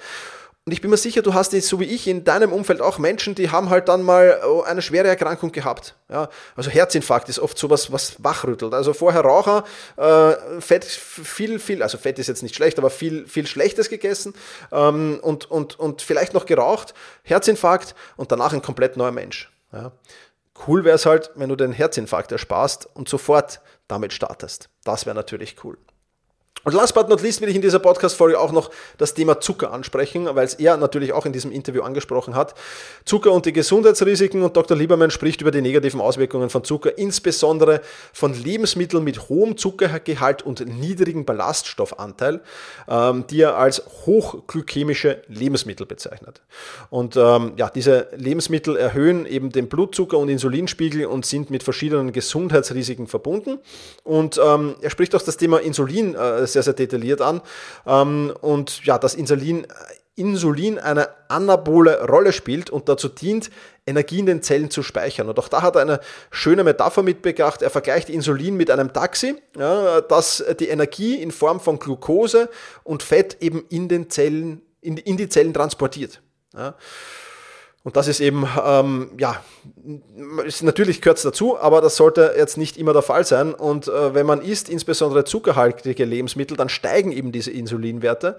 Und 0.69 0.73
ich 0.73 0.83
bin 0.83 0.91
mir 0.91 0.99
sicher, 0.99 1.23
du 1.23 1.33
hast 1.33 1.55
jetzt, 1.55 1.67
so 1.67 1.81
wie 1.81 1.87
ich 1.87 2.07
in 2.07 2.25
deinem 2.25 2.53
Umfeld 2.53 2.83
auch 2.83 2.99
Menschen, 2.99 3.35
die 3.35 3.51
haben 3.51 3.71
halt 3.71 3.89
dann 3.89 4.03
mal 4.03 4.43
oh, 4.47 4.61
eine 4.61 4.83
schwere 4.83 5.09
Erkrankung 5.09 5.51
gehabt. 5.51 5.95
Ja, 6.11 6.29
also 6.57 6.69
Herzinfarkt 6.71 7.31
ist 7.31 7.39
oft 7.39 7.57
sowas, 7.57 7.91
was 7.91 8.23
wachrüttelt. 8.23 8.75
Also 8.75 8.93
vorher 8.93 9.23
Raucher, 9.23 9.65
äh, 9.97 10.61
Fett, 10.61 10.85
viel, 10.85 11.59
viel, 11.59 11.83
also 11.83 11.97
Fett 11.97 12.19
ist 12.19 12.27
jetzt 12.27 12.43
nicht 12.43 12.55
schlecht, 12.55 12.77
aber 12.77 12.91
viel, 12.91 13.27
viel 13.27 13.47
Schlechtes 13.47 13.89
gegessen 13.89 14.35
ähm, 14.71 15.19
und, 15.23 15.51
und, 15.51 15.81
und 15.81 16.03
vielleicht 16.03 16.35
noch 16.35 16.45
geraucht, 16.45 16.93
Herzinfarkt 17.23 17.95
und 18.19 18.31
danach 18.31 18.53
ein 18.53 18.61
komplett 18.61 18.99
neuer 18.99 19.13
Mensch. 19.13 19.51
Ja. 19.73 19.93
Cool 20.67 20.85
wäre 20.85 20.97
es 20.97 21.07
halt, 21.07 21.31
wenn 21.35 21.49
du 21.49 21.57
den 21.57 21.73
Herzinfarkt 21.73 22.31
ersparst 22.31 22.91
und 22.93 23.09
sofort 23.09 23.63
damit 23.87 24.13
startest. 24.13 24.69
Das 24.85 25.07
wäre 25.07 25.17
natürlich 25.17 25.65
cool. 25.65 25.79
Und 26.65 26.75
last 26.75 26.95
but 26.95 27.09
not 27.09 27.23
least 27.23 27.41
will 27.41 27.49
ich 27.49 27.55
in 27.55 27.63
dieser 27.63 27.79
Podcast-Folge 27.79 28.39
auch 28.39 28.51
noch 28.51 28.71
das 28.99 29.15
Thema 29.15 29.41
Zucker 29.41 29.73
ansprechen, 29.73 30.29
weil 30.33 30.45
es 30.45 30.55
er 30.55 30.77
natürlich 30.77 31.13
auch 31.13 31.25
in 31.25 31.33
diesem 31.33 31.53
Interview 31.53 31.83
angesprochen 31.83 32.35
hat. 32.35 32.55
Zucker 33.05 33.33
und 33.33 33.47
die 33.47 33.53
Gesundheitsrisiken 33.53 34.43
und 34.43 34.57
Dr. 34.57 34.77
Liebermann 34.77 35.11
spricht 35.11 35.41
über 35.41 35.53
die 35.53 35.63
negativen 35.63 36.01
Auswirkungen 36.01 36.51
von 36.51 36.65
Zucker, 36.65 36.99
insbesondere 36.99 37.81
von 38.13 38.35
Lebensmitteln 38.35 39.05
mit 39.05 39.29
hohem 39.29 39.57
Zuckergehalt 39.57 40.43
und 40.43 40.67
niedrigem 40.67 41.25
Ballaststoffanteil, 41.25 42.41
ähm, 42.89 43.25
die 43.31 43.43
er 43.43 43.57
als 43.57 43.83
hochglykämische 44.07 45.23
Lebensmittel 45.29 45.87
bezeichnet. 45.87 46.43
Und 46.91 47.17
ähm, 47.17 47.53
ja, 47.57 47.71
diese 47.71 48.09
Lebensmittel 48.17 48.77
erhöhen 48.77 49.27
eben 49.27 49.53
den 49.53 49.69
Blutzucker 49.69 50.19
und 50.19 50.29
Insulinspiegel 50.29 51.07
und 51.07 51.25
sind 51.25 51.51
mit 51.51 51.63
verschiedenen 51.63 52.13
Gesundheitsrisiken 52.13 53.07
verbunden. 53.07 53.61
Und 54.03 54.41
ähm, 54.45 54.75
er 54.81 54.91
spricht 54.91 55.15
auch 55.15 55.23
das 55.23 55.37
Thema 55.37 55.59
Insulin 55.59 56.17
äh, 56.17 56.48
sehr, 56.49 56.63
sehr 56.63 56.75
detailliert 56.75 57.21
an. 57.21 57.41
Ähm, 57.87 58.33
und 58.41 58.85
ja, 58.85 58.99
dass 58.99 59.15
Insulin, 59.15 59.67
Insulin 60.17 60.79
eine 60.79 61.09
anabole 61.29 62.05
Rolle 62.07 62.33
spielt 62.33 62.71
und 62.71 62.89
dazu 62.89 63.09
dient, 63.09 63.51
Energie 63.87 64.19
in 64.19 64.27
den 64.27 64.43
Zellen 64.43 64.71
zu 64.71 64.83
speichern. 64.83 65.29
Und 65.29 65.39
auch 65.39 65.49
da 65.49 65.63
hat 65.63 65.77
er 65.77 65.83
eine 65.83 66.01
schöne 66.31 66.65
Metapher 66.65 67.03
mitgebracht. 67.03 67.63
Er 67.63 67.71
vergleicht 67.71 68.11
Insulin 68.11 68.57
mit 68.57 68.71
einem 68.71 68.93
Taxi, 68.93 69.37
ja, 69.57 70.01
das 70.01 70.45
die 70.59 70.69
Energie 70.69 71.15
in 71.15 71.31
Form 71.31 71.61
von 71.61 71.79
Glucose 71.79 72.51
und 72.85 73.03
Fett 73.03 73.39
eben 73.41 73.65
in 73.71 73.89
den 73.89 74.11
Zellen, 74.11 74.63
in, 74.81 74.97
in 74.97 75.17
die 75.17 75.29
Zellen 75.29 75.55
transportiert. 75.55 76.21
Ja. 76.55 76.75
Und 77.85 77.97
das 77.97 78.09
ist 78.09 78.21
eben, 78.21 78.47
ähm, 78.65 79.11
ja, 79.19 79.43
ist, 80.45 80.63
natürlich 80.63 81.01
gehört 81.01 81.19
es 81.19 81.23
dazu, 81.23 81.59
aber 81.59 81.81
das 81.81 81.97
sollte 81.97 82.35
jetzt 82.37 82.59
nicht 82.59 82.77
immer 82.77 82.93
der 82.93 83.03
Fall 83.03 83.25
sein. 83.25 83.55
Und 83.55 83.89
äh, 83.89 84.15
wenn 84.15 84.27
man 84.27 84.43
isst, 84.43 84.69
insbesondere 84.69 85.25
zuckerhaltige 85.25 86.05
Lebensmittel, 86.05 86.57
dann 86.57 86.69
steigen 86.69 87.13
eben 87.13 87.33
diese 87.33 87.51
Insulinwerte 87.51 88.37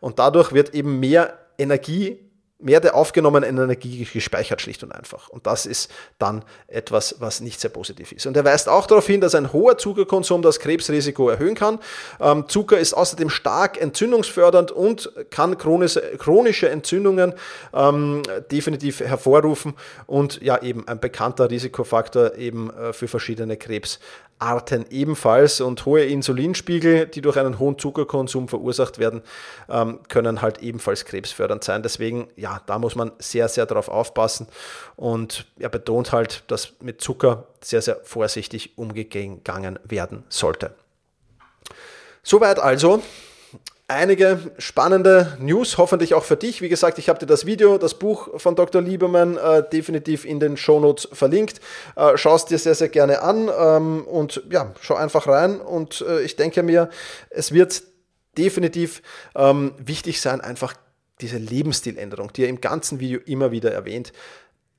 und 0.00 0.18
dadurch 0.18 0.52
wird 0.52 0.74
eben 0.74 1.00
mehr 1.00 1.38
Energie 1.58 2.18
mehr 2.62 2.80
der 2.80 2.94
aufgenommenen 2.94 3.48
Energie 3.50 4.06
gespeichert, 4.10 4.60
schlicht 4.60 4.82
und 4.82 4.92
einfach. 4.92 5.28
Und 5.28 5.46
das 5.46 5.66
ist 5.66 5.90
dann 6.18 6.44
etwas, 6.68 7.16
was 7.18 7.40
nicht 7.40 7.60
sehr 7.60 7.70
positiv 7.70 8.12
ist. 8.12 8.26
Und 8.26 8.36
er 8.36 8.44
weist 8.44 8.68
auch 8.68 8.86
darauf 8.86 9.06
hin, 9.06 9.20
dass 9.20 9.34
ein 9.34 9.52
hoher 9.52 9.78
Zuckerkonsum 9.78 10.42
das 10.42 10.60
Krebsrisiko 10.60 11.28
erhöhen 11.28 11.54
kann. 11.54 11.78
Ähm, 12.20 12.48
Zucker 12.48 12.78
ist 12.78 12.94
außerdem 12.94 13.30
stark 13.30 13.80
entzündungsfördernd 13.80 14.70
und 14.70 15.12
kann 15.30 15.58
chronische, 15.58 16.00
chronische 16.18 16.68
Entzündungen 16.68 17.34
ähm, 17.74 18.22
definitiv 18.50 19.00
hervorrufen 19.00 19.74
und 20.06 20.40
ja 20.42 20.62
eben 20.62 20.86
ein 20.88 21.00
bekannter 21.00 21.50
Risikofaktor 21.50 22.36
eben 22.36 22.70
äh, 22.70 22.92
für 22.92 23.08
verschiedene 23.08 23.56
Krebs. 23.56 23.98
Arten 24.42 24.84
ebenfalls 24.90 25.60
und 25.60 25.86
hohe 25.86 26.04
Insulinspiegel, 26.04 27.06
die 27.06 27.22
durch 27.22 27.38
einen 27.38 27.58
hohen 27.58 27.78
Zuckerkonsum 27.78 28.48
verursacht 28.48 28.98
werden, 28.98 29.22
ähm, 29.70 30.00
können 30.08 30.42
halt 30.42 30.62
ebenfalls 30.62 31.04
krebsfördernd 31.04 31.62
sein. 31.62 31.82
Deswegen, 31.82 32.28
ja, 32.36 32.60
da 32.66 32.78
muss 32.78 32.96
man 32.96 33.12
sehr, 33.18 33.48
sehr 33.48 33.66
darauf 33.66 33.88
aufpassen 33.88 34.48
und 34.96 35.46
er 35.58 35.68
betont 35.68 36.12
halt, 36.12 36.42
dass 36.48 36.72
mit 36.80 37.00
Zucker 37.00 37.46
sehr, 37.62 37.82
sehr 37.82 38.00
vorsichtig 38.02 38.76
umgegangen 38.76 39.78
werden 39.84 40.24
sollte. 40.28 40.74
Soweit 42.24 42.58
also 42.58 43.02
einige 43.92 44.38
spannende 44.58 45.36
News, 45.40 45.78
hoffentlich 45.78 46.14
auch 46.14 46.24
für 46.24 46.36
dich. 46.36 46.62
Wie 46.62 46.68
gesagt, 46.68 46.98
ich 46.98 47.08
habe 47.08 47.18
dir 47.18 47.26
das 47.26 47.46
Video, 47.46 47.78
das 47.78 47.94
Buch 47.94 48.40
von 48.40 48.54
Dr. 48.56 48.82
Lieberman 48.82 49.36
äh, 49.36 49.62
definitiv 49.68 50.24
in 50.24 50.40
den 50.40 50.56
Shownotes 50.56 51.08
verlinkt. 51.12 51.60
Äh, 51.96 52.16
Schau 52.16 52.34
es 52.34 52.44
dir 52.44 52.58
sehr, 52.58 52.74
sehr 52.74 52.88
gerne 52.88 53.22
an 53.22 53.50
ähm, 53.56 54.04
und 54.06 54.42
ja, 54.50 54.72
schau 54.80 54.94
einfach 54.94 55.26
rein. 55.26 55.60
Und 55.60 56.04
äh, 56.08 56.22
ich 56.22 56.36
denke 56.36 56.62
mir, 56.62 56.90
es 57.30 57.52
wird 57.52 57.82
definitiv 58.36 59.02
ähm, 59.34 59.74
wichtig 59.78 60.20
sein, 60.20 60.40
einfach 60.40 60.74
diese 61.20 61.38
Lebensstiländerung, 61.38 62.32
die 62.32 62.42
er 62.42 62.48
im 62.48 62.60
ganzen 62.60 63.00
Video 63.00 63.20
immer 63.26 63.52
wieder 63.52 63.72
erwähnt, 63.72 64.12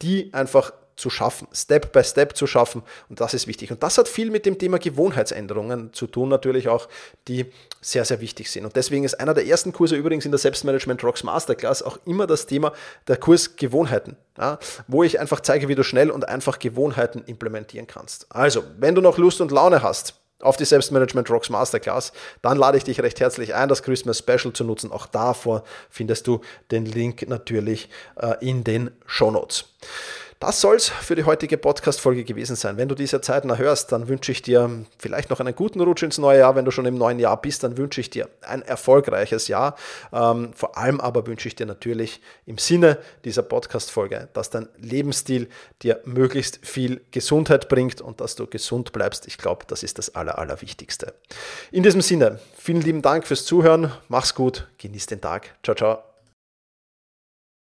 die 0.02 0.34
einfach 0.34 0.74
zu 0.96 1.10
schaffen, 1.10 1.48
Step 1.54 1.92
by 1.92 2.04
Step 2.04 2.36
zu 2.36 2.48
schaffen. 2.48 2.84
Und 3.10 3.20
das 3.22 3.34
ist 3.34 3.48
wichtig. 3.48 3.72
Und 3.72 3.84
das 3.84 3.98
hat 3.98 4.08
viel 4.08 4.32
mit 4.32 4.46
dem 4.46 4.58
Thema 4.58 4.80
Gewohnheitsänderungen 4.80 5.94
zu 5.94 6.08
tun, 6.08 6.30
natürlich 6.30 6.68
auch, 6.68 6.88
die 7.28 7.46
sehr, 7.82 8.06
sehr 8.06 8.22
wichtig 8.22 8.52
sind. 8.52 8.66
Und 8.66 8.76
deswegen 8.76 9.04
ist 9.04 9.20
einer 9.20 9.34
der 9.34 9.46
ersten 9.46 9.74
Kurse 9.74 9.96
übrigens 9.96 10.26
in 10.26 10.32
der 10.32 10.40
Selbstmanagement 10.40 11.04
Rocks 11.04 11.24
Masterclass 11.24 11.84
auch 11.84 11.98
immer 12.06 12.28
das 12.28 12.46
Thema 12.46 12.74
der 13.08 13.18
Kurs 13.18 13.56
Gewohnheiten, 13.56 14.16
ja, 14.38 14.60
wo 14.88 15.04
ich 15.04 15.20
einfach 15.20 15.42
zeige, 15.42 15.68
wie 15.68 15.76
du 15.76 15.84
schnell 15.84 16.12
und 16.12 16.28
einfach 16.28 16.60
Gewohnheiten 16.60 17.24
implementieren 17.26 17.88
kannst. 17.88 18.28
Also, 18.30 18.64
wenn 18.78 18.96
du 18.96 19.02
noch 19.02 19.18
Lust 19.18 19.42
und 19.42 19.52
Laune 19.52 19.82
hast, 19.82 20.16
auf 20.44 20.58
die 20.58 20.66
Selbstmanagement 20.66 21.30
Rocks 21.30 21.50
Masterclass, 21.50 22.12
dann 22.42 22.58
lade 22.58 22.78
ich 22.78 22.84
dich 22.84 23.02
recht 23.02 23.20
herzlich 23.20 23.56
ein, 23.56 23.70
das 23.70 23.82
Christmas 23.82 24.20
Special 24.20 24.54
zu 24.54 24.64
nutzen. 24.64 24.92
Auch 24.92 25.08
davor 25.08 25.64
findest 25.90 26.28
du 26.28 26.42
den 26.70 26.86
Link 26.86 27.28
natürlich 27.28 27.90
äh, 28.18 28.36
in 28.42 28.64
den 28.64 28.92
Show 29.06 29.32
Notes. 29.32 29.66
Das 30.40 30.62
soll 30.62 30.76
es 30.76 30.90
für 30.90 31.16
die 31.16 31.24
heutige 31.24 31.58
Podcast-Folge 31.58 32.24
gewesen 32.24 32.56
sein. 32.56 32.78
Wenn 32.78 32.90
du 32.90 32.96
diese 32.96 33.22
Zeit 33.22 33.46
noch 33.46 33.58
hörst, 33.58 33.92
dann 33.92 34.08
wünsche 34.08 34.32
ich 34.32 34.42
dir 34.42 34.70
vielleicht 34.98 35.30
noch 35.30 35.40
einen 35.40 35.56
guten 35.56 35.82
Rutsch 35.82 36.04
ins 36.04 36.18
neue 36.18 36.40
Jahr. 36.40 36.56
Wenn 36.56 36.66
du 36.66 36.72
schon 36.72 36.86
im 36.86 36.98
neuen 36.98 37.20
Jahr 37.20 37.42
bist, 37.42 37.64
dann 37.64 37.78
wünsche 37.78 38.02
ich 38.02 38.10
dir 38.10 38.30
ein 38.42 38.62
erfolgreiches 38.62 39.48
Jahr. 39.48 39.76
Ähm, 40.12 40.52
vor 40.54 40.78
allem 40.78 41.00
aber 41.00 41.26
wünsche 41.28 41.48
ich 41.48 41.56
dir 41.56 41.66
natürlich 41.66 42.22
im 42.46 42.58
Sinne 42.58 42.98
dieser 43.26 43.44
Podcast-Folge, 43.44 44.30
dass 44.34 44.50
dein 44.50 44.68
Lebensstil 44.78 45.50
dir 45.82 46.02
möglichst 46.06 46.66
viel 46.66 47.02
Gesundheit 47.12 47.70
bringt 47.70 48.02
und 48.02 48.22
dass 48.22 48.36
du 48.36 48.48
gesund 48.48 48.92
bleibst. 48.92 49.28
Ich 49.28 49.38
glaube, 49.38 49.66
das 49.68 49.84
ist 49.84 49.98
das 49.98 50.16
Aller, 50.16 50.38
Allerwichtigste. 50.38 51.14
In 51.72 51.84
diesem 51.84 52.02
Sinne, 52.02 52.40
vielen 52.58 52.82
lieben 52.82 53.02
Dank 53.02 53.28
fürs 53.28 53.46
Zuhören. 53.46 53.92
Mach's 54.10 54.36
gut, 54.36 54.68
genieß 54.78 55.08
den 55.08 55.22
Tag. 55.22 55.56
Ciao, 55.64 55.76
ciao. 55.76 56.13